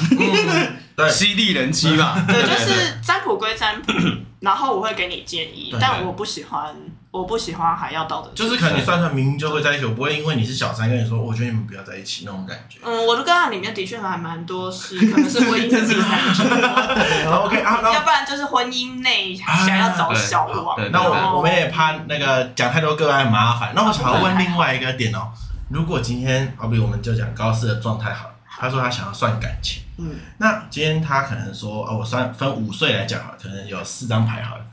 [1.00, 2.24] 对，犀利人妻嘛。
[2.28, 3.94] 对，就是占卜归占卜，
[4.42, 6.76] 然后我会给你建议，但我不喜欢。
[7.12, 12.78] 我不喜欢还要道德，就是可能你算算明明就会在一起，我不会因为你是小三跟你说，我觉得你们不要在一起那种感觉。
[12.84, 17.34] 嗯，我的个案里面的确还蛮多是可能是 婚姻的第三者。
[17.34, 20.76] OK 啊，要不然就是婚姻内想要找小王。
[20.76, 23.74] 对，那我我们也怕那个讲太多个案麻烦。
[23.76, 25.30] 那我想要问另外一个点哦，
[25.72, 34.66] 如果今天好比我们就讲高四的状态好了，他说他想要算感情，嗯，那今天他可能说，哦，我算分五岁来讲哈，可能有四张牌好了，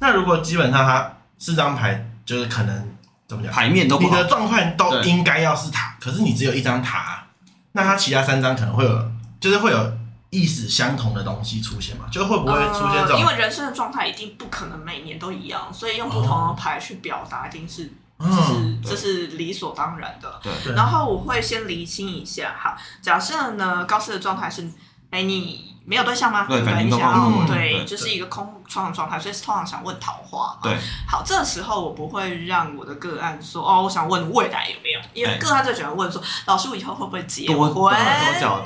[0.00, 1.12] 那如果基本上他。
[1.42, 7.24] 四张牌就是可能怎么讲，牌面都不好，你的状况都应该要是塔，可是你只有一张塔，
[7.72, 9.10] 那他其他三张可能会有，
[9.40, 9.92] 就是会有
[10.28, 12.04] 意思相同的东西出现嘛？
[12.12, 13.20] 就会不会出现这种？
[13.20, 17.90] 因为人生的状态一定不可能每年都一样，所以用不同的牌去表达，一定是，
[18.20, 20.40] 是这是理所当然的。
[20.42, 20.74] 对。
[20.74, 24.70] 然后我会先厘清一下，哈，假设呢高四的状态是，
[25.10, 25.68] 哎你。
[25.82, 26.46] 没有对象吗？
[26.46, 30.58] 对，你想要对，就是一个空窗的状态，所以是通常想问桃花嘛。
[30.62, 37.70] 对，好，这时候我不会让我的个案说哦，我想问未来有没有，因为个案最喜欢问说，老师我以后会不会结婚？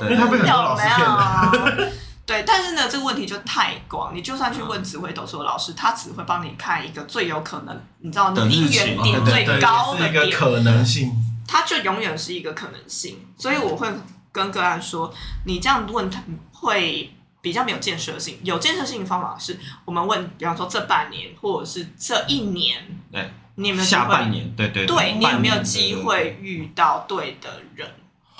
[0.01, 1.91] 因为他被很多老师骗了。
[2.25, 11.11] 对，但是呢，这个问题就太广，你就算去问紫微斗数老师，他只会帮你看一个最有可能，你知道那个姻缘点最高的点，可能性，
[11.47, 13.19] 他就永远是一个可能性。
[13.37, 13.87] 所以我会
[14.31, 15.13] 跟个案说，
[15.45, 16.21] 你这样问他
[16.51, 17.11] 会。
[17.41, 19.55] 比较没有建设性，有建设性的方法是
[19.85, 24.51] 我们问，比方说这半年或者是这一年，对，你有没有下半年？
[24.55, 27.87] 对对对，你有没有机会遇到对的人？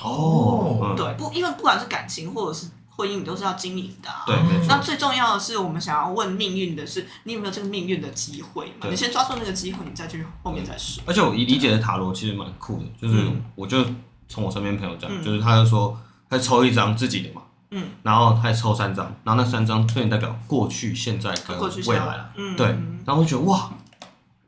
[0.02, 2.66] 哦，对，不，因为不管是感情或者是
[2.96, 4.10] 婚姻，你都是要经营的。
[4.26, 4.36] 对，
[4.68, 8.88] 那最重要的是，我们想要问命运的是，你有没有这个命运的机会嘛？
[8.90, 11.04] 你先抓住那个机会，你再去后面再说。
[11.06, 13.86] 而且我理解的塔罗其实蛮酷的，就是我就
[14.28, 15.98] 从我身边朋友讲，就是他就说
[16.30, 17.42] 他抽一张自己的嘛。
[17.72, 22.32] 嗯，然后他抽三张，然后那三张分别代表过去、现在跟未来。
[22.38, 22.68] 嗯，对，
[23.04, 23.70] 然后我觉得哇，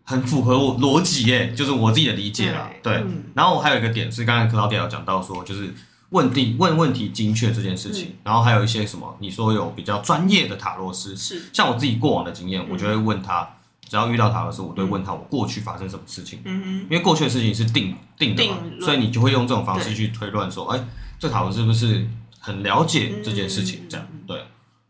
[0.03, 2.69] 很符合我逻辑耶，就是我自己的理解啦。
[2.83, 5.73] 对，然后我还有一个点是，刚才克劳迪亚有讲到说，就是
[6.09, 11.49] 问定问问题精确这件事情，然后还有一些什么，你说有比较专业的塔罗师，是。
[11.53, 13.47] 像我自己过往的经验，我就会问他，
[13.87, 16.39] 只要遇到塔罗师，我都会问他我过去发生什么事情。
[16.45, 20.83] 因为过去的事情是定定的嘛，所以你就会用这种方式去推断说，哎，
[21.19, 22.07] 这塔罗是不是？
[22.39, 24.37] 很了解这件事情，这样对，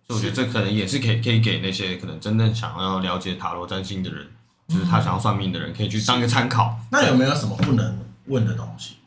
[0.05, 4.27] 所以我觉得这可能也是可以可以给那些可能真正想要了解塔罗占星的人，
[4.67, 6.77] 就是他想要算命的人，可以去当一个参考。
[6.91, 8.97] 那有没有什么不能问的东西？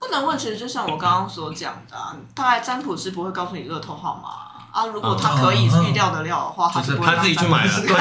[0.00, 1.96] 不能问，其实就像我刚刚所讲的，
[2.34, 4.86] 大概占卜师不会告诉你乐透号码啊。
[4.86, 7.94] 如果他可以预料得了的话，他就不会他自己去买了，对，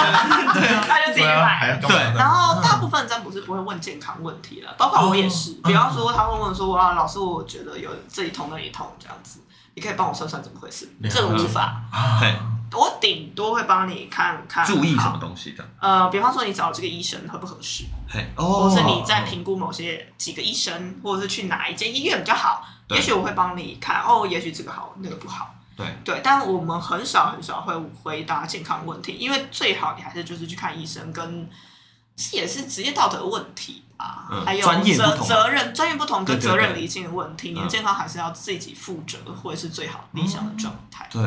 [0.88, 1.78] 他就自己去买。
[1.82, 5.56] 对，然后大部分占卜师不会问健康问题了，包括我也是。
[5.64, 9.41] 比方说，他会问说：“哇，老师，我觉得有这里痛那里痛，这样子。”
[9.76, 10.89] 你可以帮我算算怎么回事？
[11.10, 11.82] 这个无法，
[12.72, 14.65] 我顶多会帮你看看。
[14.65, 15.67] 注意什么东西的？
[15.80, 17.86] 呃，比方说你找这个医生合不合适？
[18.36, 22.65] 或是你在评估某些几个医生，或者是去哪一间医院比较好？
[22.89, 25.53] 也许我会帮你看哦，也许这个好，那个不好。
[25.76, 31.49] 对对，但我们很少很少会回答健康问题，因为最好你还是就是去看医生，跟
[32.15, 33.84] 这也是职业道德问题。
[33.99, 34.65] 啊，还有
[34.95, 41.05] 责责任专业不同跟责任厘清的问题，你的健康还是要自己负责，或者是最好理想的状态。
[41.11, 41.22] 对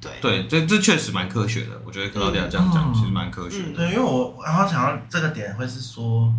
[0.00, 3.72] 对对，这这确实蛮科学的，我觉得克劳迪亚这样讲其实蛮科学的。
[3.74, 6.32] 对，因为我然后想到这个点会是说，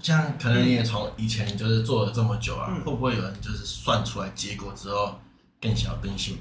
[0.00, 5.18] 像可能你也从以前就是做了这么久啊，会不会有人就是算出来结果之后
[5.60, 6.38] 更小更新？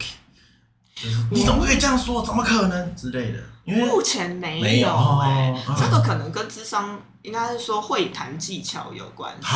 [0.95, 2.26] 就是你怎么可以这样说？
[2.26, 3.39] 怎么可能之类的？
[3.68, 4.89] 因为目前没有
[5.22, 6.99] 哎，这个可能跟智商。
[7.24, 9.47] 应该是说会谈技巧有关系，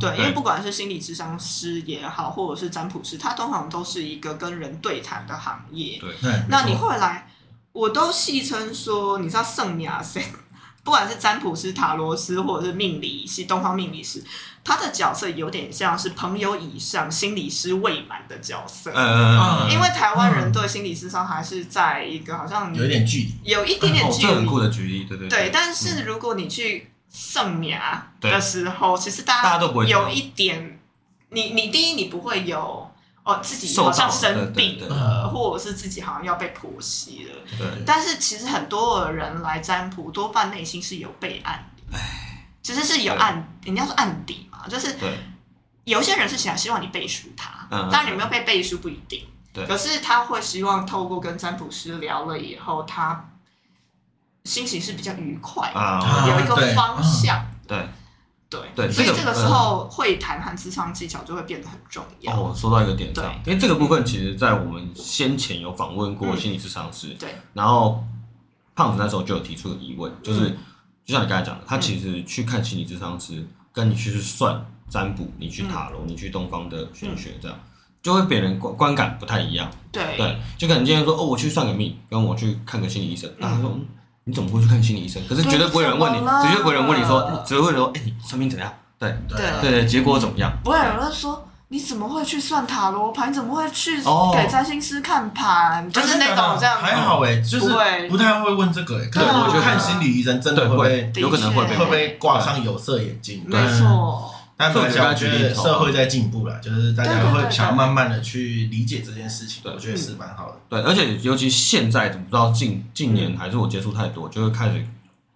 [0.00, 6.00] 对，因为不管是心理智商师也好，或者是占卜师，他通常都是一个跟人对谈的行业。
[6.00, 7.30] 对，那你后来，
[7.70, 10.20] 我都戏称说，你知道圣雅森。
[10.82, 14.24] 不管是占卜师、塔罗师，或者是命理师、东方命理师，
[14.64, 18.90] 他的角色有点像是朋友以上、心理师未满的角色。
[18.94, 24.34] 嗯，因为台湾人对心理师上还是在一个好像有一点距离，有一点点距离。
[24.34, 25.50] 很酷的距离，对对对。
[25.52, 30.80] 但是如果你去圣雅的时候，其实大家都不会有一点，
[31.28, 32.90] 你你第一你不会有。
[33.24, 37.34] 哦，自己好像生病了，或者是自己好像要被婆媳了。
[37.56, 37.66] 对。
[37.86, 41.98] 但是其实很多的人来占卜，多半内心是有备案的。
[42.64, 44.96] 其实是有案，人家说案底嘛，就是
[45.84, 49.24] 有些人是想希望你背书他，当然你没有被背书不一定。
[49.52, 49.64] 对。
[49.66, 53.30] 可是他会希望透过跟占卜师聊了以后，他
[54.44, 57.46] 心情是比较愉快的，啊有一个方向。
[57.68, 57.86] 对。
[58.50, 62.32] 对对，所以这个时候会谈和智商技巧就会变得很重要。
[62.32, 68.04] 哦，说到一个点上，因为这个部分其实，在我们先前有访问过心理咨商师，对，然后
[68.76, 70.56] 胖子那时候就有提出个疑问，就是
[71.04, 77.58] 就像你刚才讲的，他其实去看心理咨商师，跟你去算占卜，你去塔罗，你去东方的玄学，这样
[78.02, 79.70] 就会别人观观感不太一样。
[79.92, 83.78] 对对，就可能今天说哦，我去算个命，跟我去看个心理医生，那他说。
[84.26, 85.22] 你怎么会去看心理医生？
[85.28, 88.72] 可是绝对不会有人问你，绝对不会有人问你说，只会问说，哎，你算命怎样？
[88.98, 90.50] 对对对对，结果怎么样？
[90.64, 93.26] 不会有人说，你怎么会去算塔罗牌？
[93.26, 95.90] 你怎么会去给占星师看盘？
[95.90, 96.78] 就是那种这样。
[96.80, 99.08] 还好哎，就是不太会问这个哎。
[99.10, 103.42] 可能我觉得看心理医生真的会，有可能会被会被挂上有色眼镜。
[103.48, 104.30] 没错。
[104.56, 110.56] 但我觉得社会在进步了，就是大家会想要慢慢的去理解这件事情，我觉得是蛮好的。
[110.68, 114.86] 对，而且尤其现在，怎么不知道近近年还是我接触太多，就会开始，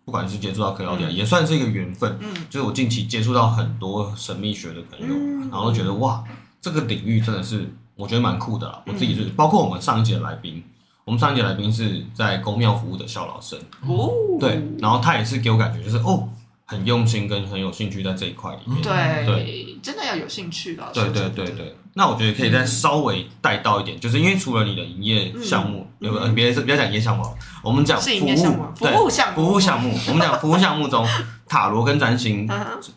[0.09, 2.17] 不管是接触到克劳迪亚，也算是一个缘分。
[2.23, 5.15] 嗯，就是我近期接触到很多神秘学的朋友，
[5.51, 6.25] 然后觉得哇，
[6.63, 8.83] 这个领域真的是我觉得蛮酷的。
[8.87, 10.65] 我自己是，包括我们上一节来宾，
[11.05, 16.27] 我们上一节来宾是在公庙服务的肖老生哦，对，然后他也是给我感觉就是哦。
[16.71, 20.87] 很用心跟很有兴趣在这一块里面，对，对，真的要有兴趣的。
[20.93, 27.25] 对对对对，那我觉得可以再稍微带到一点，就是因为除了你的营业项目，有个别别讲营业项目，
[27.63, 31.09] 我们讲服务，服务项目，服务项目，我们讲服务项目中，
[31.49, 32.47] 塔罗跟占星，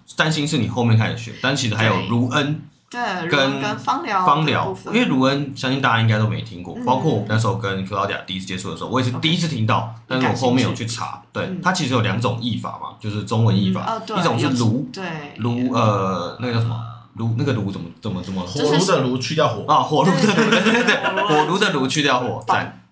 [0.05, 2.61] 占星是你后面开始学，但其实还有卢恩。
[2.91, 15.03] 对，跟跟芳疗，芳疗，因为卢恩相信大家应该都没听过，包括我那时候跟克劳迪亚第一次接触的时候，我也是第一次听到，但是我后面有去查，对，它其实有两种译法嘛，就是中文译法，一种是卢，对，
[15.37, 16.77] 卢呃那个叫什么？
[17.13, 19.63] 卢，那个卢怎么怎么怎么，火炉的炉去掉火。
[19.73, 22.43] 啊，火炉的炉，对对对，火炉的炉去掉火，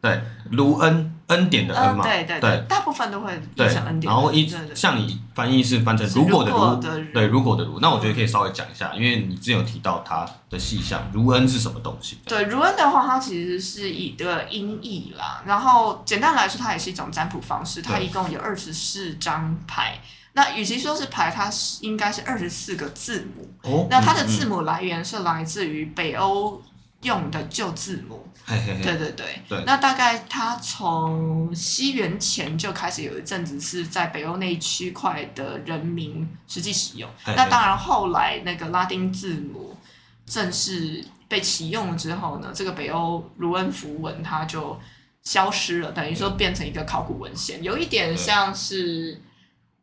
[0.01, 0.21] 对，
[0.51, 1.13] 卢恩。
[1.29, 4.11] 恩典的恩嘛，对对对，大部分都会译成恩典。
[4.11, 6.75] 然后一像你翻译是翻成如果的如，
[7.13, 12.17] 对，如果的如，那我觉得可以稍微讲一下，因为你之前有提到它的细项，如恩是什么东西？
[12.25, 15.43] 对，如恩的话，它其实是一个音译啦。
[15.45, 17.81] 然后简单来说，它也是一种占卜方式。
[17.81, 20.01] 它一共有二十四张牌，
[20.33, 23.47] 那与其说是牌，它是应该是二十四个字母。
[23.61, 26.61] 哦，那它的字母来源是来自于北欧
[27.01, 28.25] 用的旧字母。
[28.45, 37.07] 嘿嘿嘿对对对，对那大概它从西元前就开始有一阵子是在北欧那一区块的人民实际使用。
[37.27, 39.77] 那当然后来那个拉丁字母
[40.25, 44.79] 正式被启用了之后呢，这个北欧卢恩符文它就
[45.21, 49.21] 消失了，等于说变成一个考古文献，有一点像是，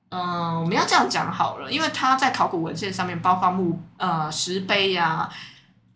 [0.09, 5.33] 嗯、呃，我们要这样讲好了，因为它在考古文献上面包括墓呃石碑呀、啊。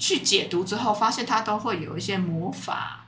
[0.01, 3.00] 去解读之后，发现它都会有一些魔法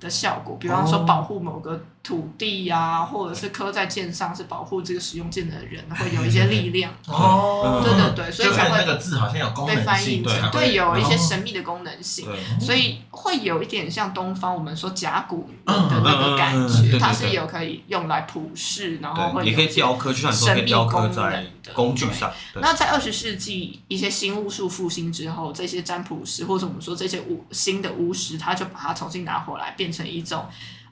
[0.00, 6.90] 的效果，比方说保护某个土地呀、啊，或者是刻在剑上是保护这个使用剑的人，会有一些力量。
[7.06, 7.90] 哦，对。
[8.00, 12.26] 对对，所以才会那个字好像有功能性，对，对，有一些神秘的功能性，
[12.58, 21.44] 所以会有一点像东方我们说甲骨文的那个感觉，它是有可以用来普世，然后会也可以雕刻，就像神秘功能的。
[21.74, 22.32] 工具上。
[22.54, 30.46] 那在二十世纪一些新巫术复兴之后，这些占卜师或者我们说这些巫新的巫师，他就把它重新拿回来，变成一种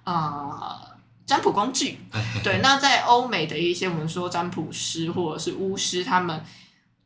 [0.05, 0.88] 呃。
[1.28, 1.99] 占卜工具，
[2.42, 6.42] 对，那在欧美的一些我们说占卜师或者是巫师，他们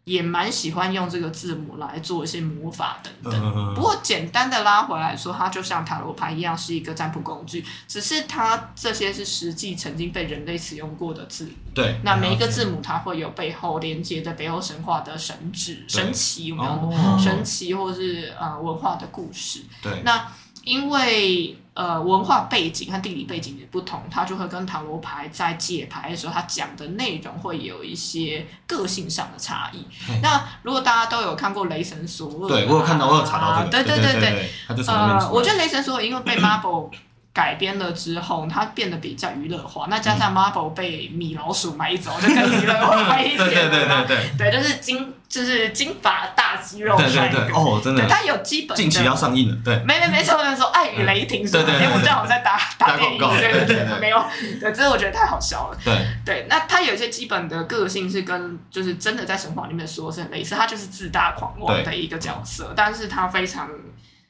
[0.04, 3.74] 也蛮喜欢用这个字母来做一些魔法等等。
[3.74, 11.50] 不过简单的拉回来说，它就像塔罗牌一样是一个占卜工具，只是它这些是实际曾经被人类使用过的字母。
[11.74, 17.18] 对，那每一个字母它会有背后连接的北欧神话的神旨、神奇，有没有？
[17.18, 19.64] 神奇或是呃文化的故事。
[19.82, 20.24] 对，那
[20.64, 21.56] 因为。
[21.74, 29.78] 呃，文化背景和地理背景也不同，它就会跟塔罗牌在解牌的时候，它讲的内容会有一些个性上的差异。
[30.06, 36.90] 嘿那如果大家都有看过《雷神索尔》，对我有看到，我有查到这个，对对对对，呃，我觉得《雷神索尔》因为被 Marvel
[37.32, 39.86] 改编了之后，它变得比较娱乐化。
[39.88, 43.38] 那加上 Marvel 被米老鼠买走，就更娱乐化一点。
[43.48, 47.38] 对对对对对，对，就是金，就是金发大肌肉帅哥。
[47.54, 48.06] 哦，真的。
[48.06, 48.76] 它有基本。
[48.76, 49.76] 近期要上映了，对。
[49.86, 51.64] 没没没错，那时候《爱与雷霆》是吧？
[51.64, 51.96] 对对对。
[51.96, 54.22] 我正好在打打电影，对对对，没有。
[54.60, 55.78] 对，这我觉得太好笑了。
[55.82, 63.66] 对对，那它有一些基本的个性是跟就是真的在神话里面说是很类似，他就是自大狂妄的一个角色，但是他非常。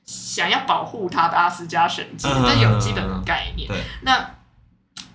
[0.04, 3.70] 想要保护他的阿斯加神剑，这有基本的概念。
[4.02, 4.30] 那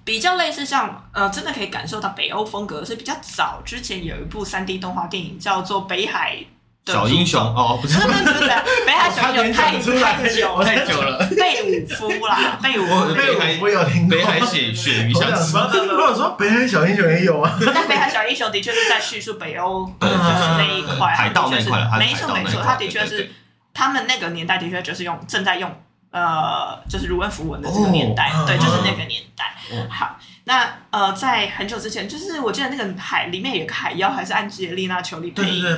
[0.04, 6.38] 比较类似像呃，真的可以感受到北欧风格是比较早之前有一部三 D 动画电影叫做《北海
[6.86, 8.00] 小英雄哦，不是。
[8.00, 8.48] 不是不是，
[8.86, 15.58] 北海小英雄太太久太久了，贝武夫啦，贝武夫，贝武夫有听过，北海血鳕鱼相思。
[15.58, 23.30] 我说北海小英雄也有啊，但北海小英雄的确是在叙述北欧那一块，海盗那块，没错没错，他的确是
[23.78, 25.72] 他们那个年代的确就是用正在用
[26.10, 29.54] 呃，就是卢恩符文的这个年代，对，就是那个年代。
[29.88, 30.18] 好。
[30.46, 35.78] 那呃，在很久之前，就是我记得那个海里面有个海妖，还是安吉丽娜·裘丽配音的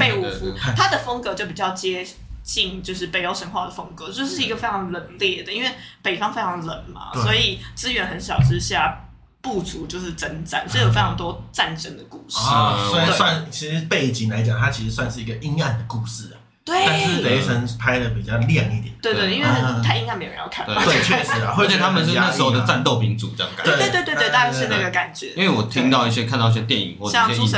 [0.00, 2.04] 贝武夫，他的风格就比较接
[2.42, 5.70] 近就是北欧神话的风格，就是一个非常冷冽的，因为
[6.00, 8.98] 北方非常冷嘛，所以资源很少之下，
[9.42, 12.38] 部族就是征战，所以有非常多战争的故事。
[12.38, 16.37] 所以算其实背景来讲，它其实算是一个阴暗的故事啊。
[16.68, 18.94] 对，但是雷神拍的比较亮一点。
[19.00, 19.48] 对对，因为
[19.82, 20.66] 他应该，没有人要看。
[20.66, 23.76] 对，确实啊，而且他们是那时候的战斗民族，这样感觉。
[23.76, 25.28] 对对对对，大概是那个感觉。
[25.36, 27.52] 因为我听到一些、看到一些电影或者一些影集，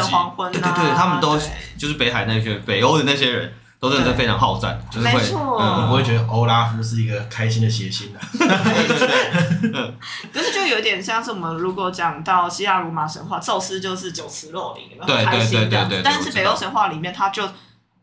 [0.52, 1.36] 对对对，他们都
[1.76, 8.20] 就是北海那些北欧的那些人，都真的非常好战，就是会，嗯，我会觉得欧拉夫是一个开心的谐星的。
[10.32, 16.02] 可是就有点像是我们如果讲到希腊罗马神话，宙斯就是酒池肉林，对对对对对。
[16.04, 17.48] 但是北欧神话里面，他就。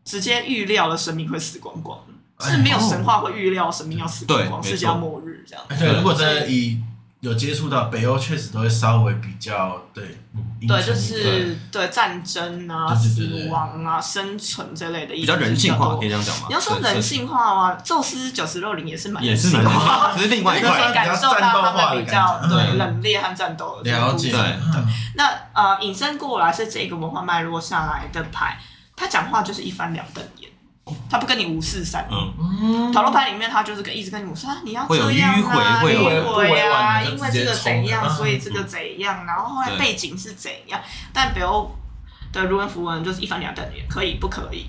[0.08, 1.98] 直接预料了生命会死光光，
[2.40, 5.62] 是没有神话会预料生命要死光光，世界末日这样。
[5.78, 6.80] 对，如果真的以
[7.20, 10.18] 有接触到北欧，确实都会稍微比较对，
[10.66, 16.46] 对，就是对战争啊、死亡啊、生存这类的，比较人性化，可以这样讲吗？
[16.48, 17.74] 你要说人性化吗？
[17.84, 23.78] 宙斯九十六零也是蛮也是蛮化，只是另外一块，感受到他们比较对冷冽和战斗。
[23.82, 24.30] 了解。
[24.30, 24.40] 对，
[25.16, 28.58] 那呃，引申过来是这个文化脉络下来的牌。
[28.98, 30.50] 他讲话就是一翻两瞪眼，
[31.08, 32.04] 他不跟你五四三。
[32.10, 40.80] 嗯，塔罗牌里面他就是跟一直跟你说，你要这样啊，迂回啊，因为这个怎样，所以这个怎样，然后后来背景是怎样。
[41.12, 41.70] 但北欧
[42.32, 44.66] 的卢恩符文就是一翻两瞪眼，可以不可以？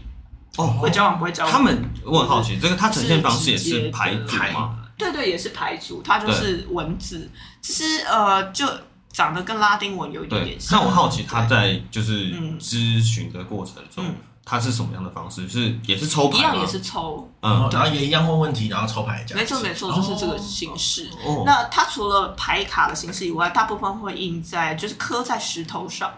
[0.57, 1.51] 哦，会交往不会交往？
[1.51, 4.77] 他们我很好奇，这个他呈现方式也是排组吗？
[4.95, 7.27] 对对，也是排除，它就是文字，
[7.61, 8.67] 其实呃就。
[9.11, 10.79] 长得跟拉丁文有一点点像。
[10.79, 14.05] 那我好奇他在就是咨询的过程中，
[14.45, 15.47] 他是什么样的方式？
[15.47, 16.37] 是也是抽牌？
[16.37, 19.43] 一样也是抽，嗯，然后也一样问问题，然后抽牌这样。
[19.43, 21.09] 没错没错，就是这个形式。
[21.45, 26.11] 那它除了牌卡的形式以外，大部分会印在就是刻在石头上。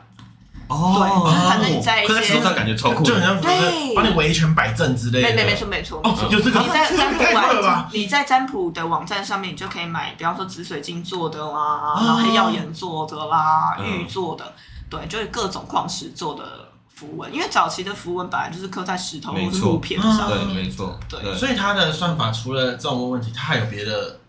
[0.72, 0.96] 哦，
[1.26, 5.30] 对，反正你在一些手上感觉超酷，就很像对，帮你围拳摆正之类的。
[5.30, 6.00] 没没没错没错。
[6.02, 6.62] 哦，有这个。
[6.62, 14.54] 你在占卜网，你在占卜的网站上面，你就可以买，比方说紫水晶做的啦，然后黑曜岩做的啦，玉做的，
[14.90, 16.44] 对，就是各种矿石做的
[16.88, 17.34] 符文。
[17.34, 21.36] 因为早期的符文本来就是刻在石头或者木片上，对，没错，对。
[21.36, 24.20] 所以它的算法除了这种问题，它还有别的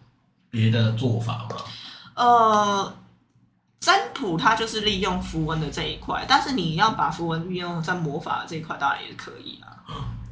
[0.50, 1.56] 别的做法吗？
[2.14, 2.92] 呃。
[3.82, 9.74] 占卜它就是利用符文的这一块，但是你要把符文运用在魔法的这一块，当然也可以啊。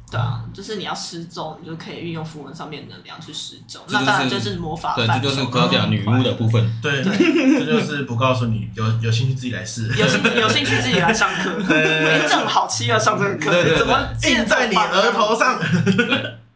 [0.09, 3.81] 对啊，就是你要施咒，你就可以运用符文上面的能量去施咒。
[3.89, 4.95] 那当然就是魔法。
[4.95, 6.65] 对，这就是高调女巫的部分。
[6.81, 9.87] 对，这就是不告诉你，有有兴趣自己来试。
[9.97, 10.05] 有
[10.41, 11.51] 有兴趣自己来上课。
[11.67, 15.59] 对，正好七月上这个课，怎么印在你额头上？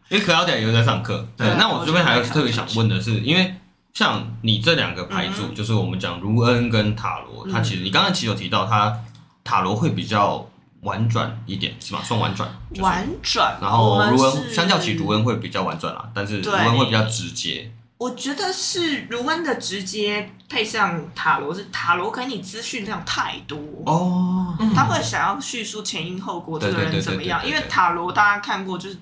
[0.08, 1.28] 因为高调也有在上课。
[1.36, 3.54] 对，那我这边还有特别想问的是，因为。
[3.96, 8.94] 像你这两个牌组，就是我们讲卢恩跟塔罗，它其实你刚刚其实有提到，它
[9.42, 10.46] 塔罗会比较
[10.82, 12.02] 婉转一点，是吧？
[12.04, 12.46] 算婉转。
[12.76, 13.56] 婉转。
[13.58, 17.72] 然后卢恩相较起卢恩会比较婉转啦，但是卢恩会比较直接。
[17.96, 27.40] 我觉得是卢恩的直接配上塔罗，是塔罗给你资讯量太多哦，他会想要叙述前因后果，这个人怎么样？
[27.48, 28.98] 因为塔罗大家看过就是。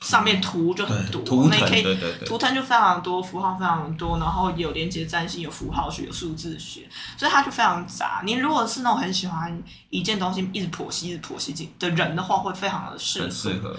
[0.00, 1.84] 上面图就很多，图腾，可以
[2.24, 6.88] 图腾就非常多，符号非常多，然后有连接占星，有符号学，有数字学，
[7.18, 8.22] 所以它就非常杂。
[8.24, 13.30] 你如果是那种很喜欢一件东西一直剖析、一直剖析进的人的话，会非常的适合。
[13.30, 13.76] 适合，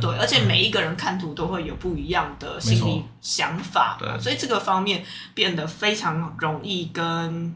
[0.00, 5.04] 对，对，而且每一个人看图都会有不一样的心理想法，对，所以这个方面
[5.34, 7.54] 变得非常容易跟。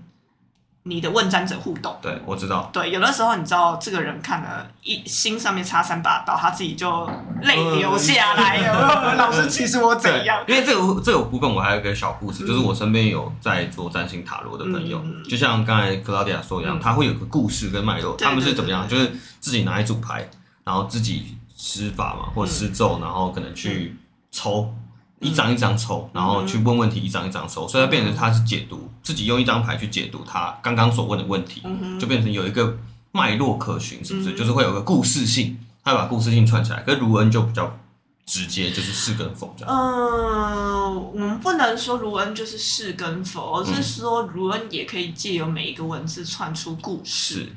[0.88, 2.70] 你的问占者互动，对，我知道。
[2.72, 7.08] 对，有的时候你知道这个人看了一心上面插三把刀，他自己就
[7.42, 9.14] 泪流下来了。
[9.16, 10.42] 老师，其实我怎样？
[10.48, 18.16] 因为这个这个部分我还有一个小故事，就是我身边有在做占星塔罗的朋友，就像刚才克劳迪亚说一样，他会有个故事跟脉络。
[18.16, 18.88] 他们是怎么样？
[18.88, 20.26] 就是自己拿一组牌，
[20.64, 23.94] 然后自己施法嘛，或施咒，然后可能去
[24.30, 24.74] 抽。
[25.20, 31.62] 一张一张抽，然后去问问题，一张一张抽，所以它变成他是解读，自己用一张牌去解读他刚刚所问的问题，
[31.98, 32.78] 就变成有一个
[33.10, 34.34] 脉络可循，是不是？
[34.34, 36.80] 就是会有个故事性，他把故事性串起来。
[36.82, 37.78] 可是卢恩就比较
[38.26, 39.74] 直接，就是是跟否这样。
[39.74, 47.48] 嗯，我们不能说卢恩就是是跟否，而是说卢恩也可以借由每一个文字串出故事。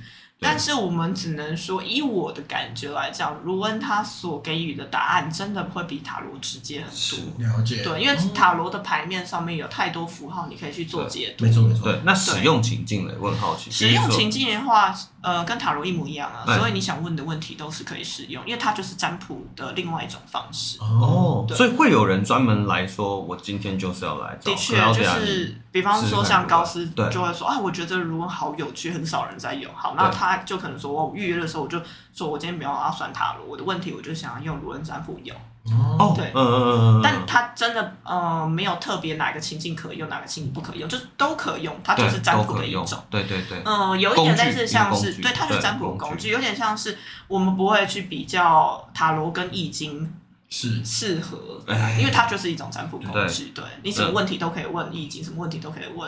[0.43, 7.47] 但是我们只能说，以我的感觉来讲，卢恩他所给予的答案真的会比塔罗直接很多。
[7.47, 7.83] 了解。
[7.83, 11.45] 对，因为塔罗的牌面上面有太多符号，你可以去做解读。
[11.45, 11.83] 没错没错。
[11.83, 13.13] 对，那使用情境呢？
[13.19, 13.69] 我很好奇。
[13.69, 14.91] 使用情境的话，
[15.21, 20.79] 呃，跟塔罗一模一样啊，所以你想问的问题都是可以使用，因为它就是占卜的另外一种方式。
[20.81, 21.45] 哦。
[21.49, 24.51] 所以会有人专门来说，我今天就是要来找。
[24.51, 29.71] 的确，就是比方说像高斯就会说啊，我觉得卢恩好有趣，很少人在用。
[29.75, 31.79] 好，那他就可能说，我预约的时候我就
[32.13, 35.35] 说，我今天没有要算塔罗，我的问题我就想要用卢恩占卜用。
[35.65, 42.85] 哦，对，嗯嗯嗯，但它真的呃没有特别哪个情境可以用，哪个情境不可用，就是都可用，它就是占卜的一种。
[43.09, 43.61] 对对对。
[43.63, 46.97] 嗯，有一点类似像是，对，它就是占卜工具，有点像是
[47.27, 50.13] 我们不会去比较塔罗跟易经。
[50.53, 51.63] 是适合，
[51.97, 53.53] 因为它就是一种占卜工具。
[53.55, 56.05] 对，你什么问题都可以问易经，什么问题都可以问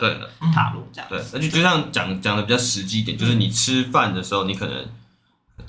[0.52, 1.08] 塔罗这样。
[1.08, 4.86] 对，而且就像讲讲的比较实际一点，就是你吃饭的时候，你可能。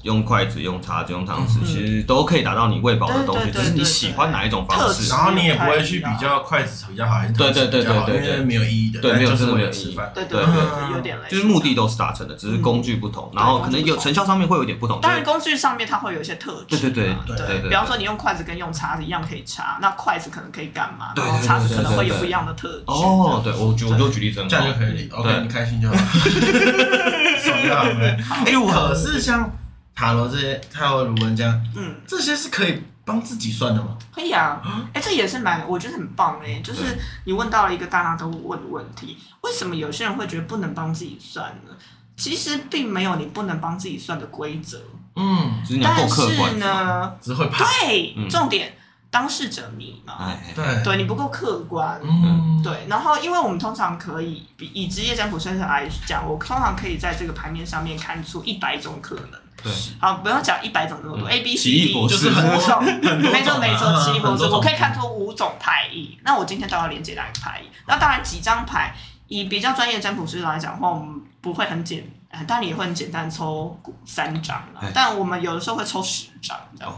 [0.03, 5.09] 用筷子、用叉子、用汤匙，其实都可以达到你喂饱的东西，只是你喜欢哪一种方式。
[5.09, 9.01] 然后你也不会去比较筷子比较好还是汤匙比较好，对对对对对，因为没有意义的。
[9.01, 9.97] 对，没有真的没有意义。
[10.13, 11.27] 对对对，有点累。
[11.29, 14.99] 就是目的都是达成的，只是工具不同，然后可能有成效上面会有点不同。
[15.01, 16.77] 当然，工具上面它会有一些特质。
[16.77, 17.69] 对对对对对。
[17.69, 21.13] 比方说，你用筷子跟用叉子一样可以叉，那筷子可能可以干嘛？
[21.15, 22.83] 然后叉子可能会有不一样的特质。
[22.85, 25.09] 哦，对，我举我就举例子，这样就可以。
[25.11, 25.95] OK，你开心就好。
[27.41, 28.43] 爽就 好。
[28.45, 29.49] 哎，我可是像。
[29.95, 33.97] 塔罗这些，塔罗卢文这样，嗯，这些是可以帮自己算的吗？
[34.13, 34.61] 可以啊，
[34.93, 36.61] 哎、欸，这也是蛮，我觉得很棒哎、欸。
[36.61, 36.83] 就是
[37.23, 41.71] 你问到了一个大家都问的问题，为什么有些人会觉得不能帮自己算呢？
[42.17, 44.81] 其实并没有你不能帮自己算的规则，
[45.15, 47.63] 嗯，但是呢，只会怕。
[47.63, 48.69] 对，重点。
[48.69, 48.73] 嗯
[49.11, 52.85] 当事者迷嘛，对，对你不够客观，嗯，对。
[52.89, 59.39] 然后，因为我们通常可以比以职业占卜先生来讲，我通常可以在这个牌面上面看出一百种可能。
[59.65, 66.17] 对，好，不要讲一百种那么多，A B C D 就是很多种，没错没错， 奇异博士，我可以看出五种牌意。
[66.23, 67.69] 那我今天都要连接哪个牌意？
[67.87, 68.95] 那当然几张牌，
[69.27, 72.07] 以比较专业占卜师来讲的话，我们不会很简。
[72.45, 74.61] 但你也会很简单抽三张，
[74.93, 76.93] 但我们有的时候会抽十张，这样。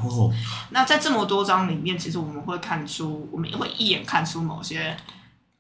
[0.72, 4.98] 那在这么多张里面，其实我们会看出，我们也会一眼看出某些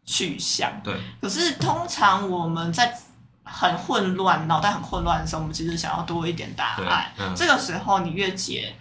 [0.03, 0.71] 去向。
[0.83, 0.95] 对。
[1.21, 2.91] 可是通常我们在
[3.49, 7.11] 很混乱、脑袋很混乱的时候，我们其实想要多一点答案。
[7.35, 8.75] 这个时候你越解。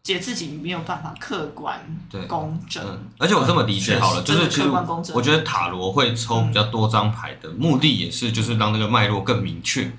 [0.00, 1.78] 解自己没有办法客观、
[2.26, 2.82] 公正，
[3.18, 4.68] 而且我这么理解好了，就是其实
[5.12, 9.92] 我觉得塔罗会抽比较多张牌的目的，也是就是让那个脉络更明确，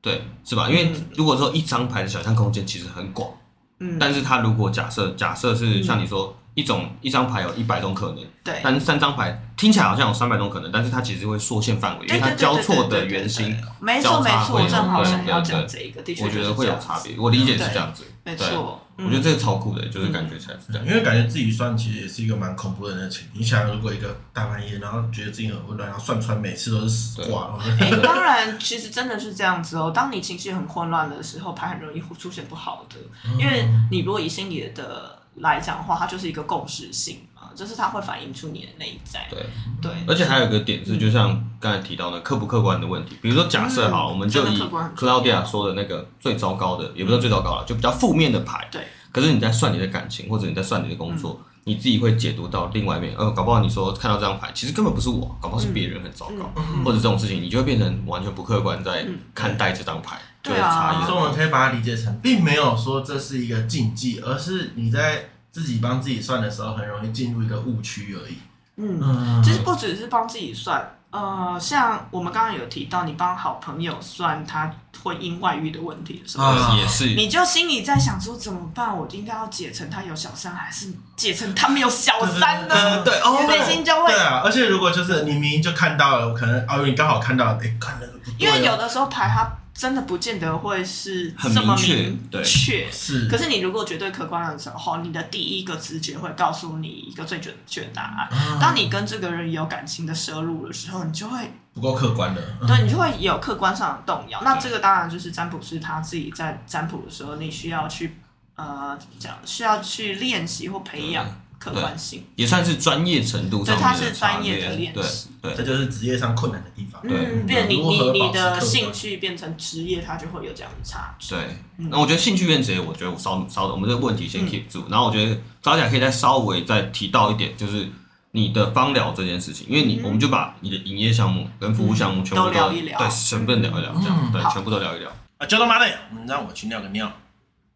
[0.00, 0.68] 对，是吧？
[0.68, 3.30] 因为如果说一张牌的想象空间其实很广，
[3.78, 6.36] 嗯，但是它如果假设假设是像你说。
[6.54, 23.26] 一种一张牌有一百种可能，对，但是三张牌听起来好像有三百种可能，但是它其实会缩限范围，因为它交错的圆心，没错没错，我正好想要讲这一个，的确，我觉得会有差别，我理解是这样子，没错，我觉得这个超酷的，就是感觉起来是这样，因为感觉自己算其实也是一个蛮恐怖的事情。
[23.32, 27.58] 你想，如果一个大半夜，然后觉得自己很混乱，然后算出来每次都是死挂，
[28.00, 29.90] 当然，其实真的是这样子哦。
[29.92, 32.96] 当你情绪很混乱的时候，牌很容易出现不好的，
[33.36, 35.13] 因为你如果以心理的。
[35.36, 39.26] 来讲的话，它就是一个共识性嘛，就是它会反映出你的内在。
[39.30, 39.46] 对
[39.82, 43.16] 对，而且还有一个点是，就像刚才提到的客不客观的问题。
[43.20, 44.62] 比如说，假设好，我们就以
[44.96, 48.68] Claudia 说的那个最糟糕的，也不是最糟糕了，就比较负面的牌。
[48.70, 48.82] 对。
[49.10, 53.14] 可是你在算你的感情，或者你在算你的工作，你自己会解读到另外一面。
[53.16, 56.52] 呃，搞不好你说看到这张牌，其实根本不是我，搞不好是别人很糟糕，
[56.84, 60.18] 或者这种事情，你就会变成完全不客观在看待这张牌。
[60.44, 61.02] 对啊。
[61.04, 65.30] 所以我们可以把它理解成，并没有说这是一个禁忌，而是你在。
[65.54, 68.36] 自己帮自己算的时候，很容易进入一个误区而已。
[68.74, 74.68] 嗯，其实不只是帮自己算，呃，像我们刚刚有提到，你帮好朋友算他
[75.04, 78.98] 婚姻外遇的问题的时候，啊、也是，你就心里在想说怎么办？
[78.98, 83.04] 我应该要解成他有小三，还是解成他没有小三呢？
[83.04, 84.42] 对，哦，内心就会对啊。
[84.44, 89.48] 而且如果就是你明明就看到了，可能哦，你刚好看到了，哎，看那个不对，因为有的时候牌它。
[89.74, 93.28] 真的不见得会是这么明确，是。
[93.28, 98.28] 可是你如果绝对客观的时候，你的第一个直觉会告诉你一个最准确的答案。
[98.38, 101.38] 啊、当你跟这个人有感情的摄入的时候，你就会
[101.74, 104.40] 不够客观的，对，你就会有客观上的动摇。
[104.40, 108.16] 嗯、那这个当然就是占卜师他自己在占卜的时候，你需要去
[108.54, 111.26] 呃讲，需要去练习或培养。
[111.64, 117.00] 客观性也算是专业程度上，对，它是专业的练习，对，这就是职业上困难的地方。
[117.04, 121.34] 嗯，变你你你的兴趣变成职业，它就会有这样的差距。
[121.34, 124.84] 对，那我觉得兴趣变职业，我觉得我稍稍的，我们这个问题先 keep 住。
[124.90, 127.88] 然后我觉得大家可以再稍微再提到一点，就是
[128.32, 135.10] 你的芳疗这件事情，因为你我们就把你的营业项目跟服务项目全部都聊一聊，对，全部聊一聊，这样对，全部都聊一聊。
[135.38, 137.10] 啊，就他妈的，你让我去尿个尿。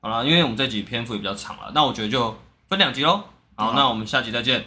[0.00, 3.24] 好了，因为我们这集篇幅也比较长了，那我觉得就分两集喽。
[3.58, 4.64] 好，那我们下集再见。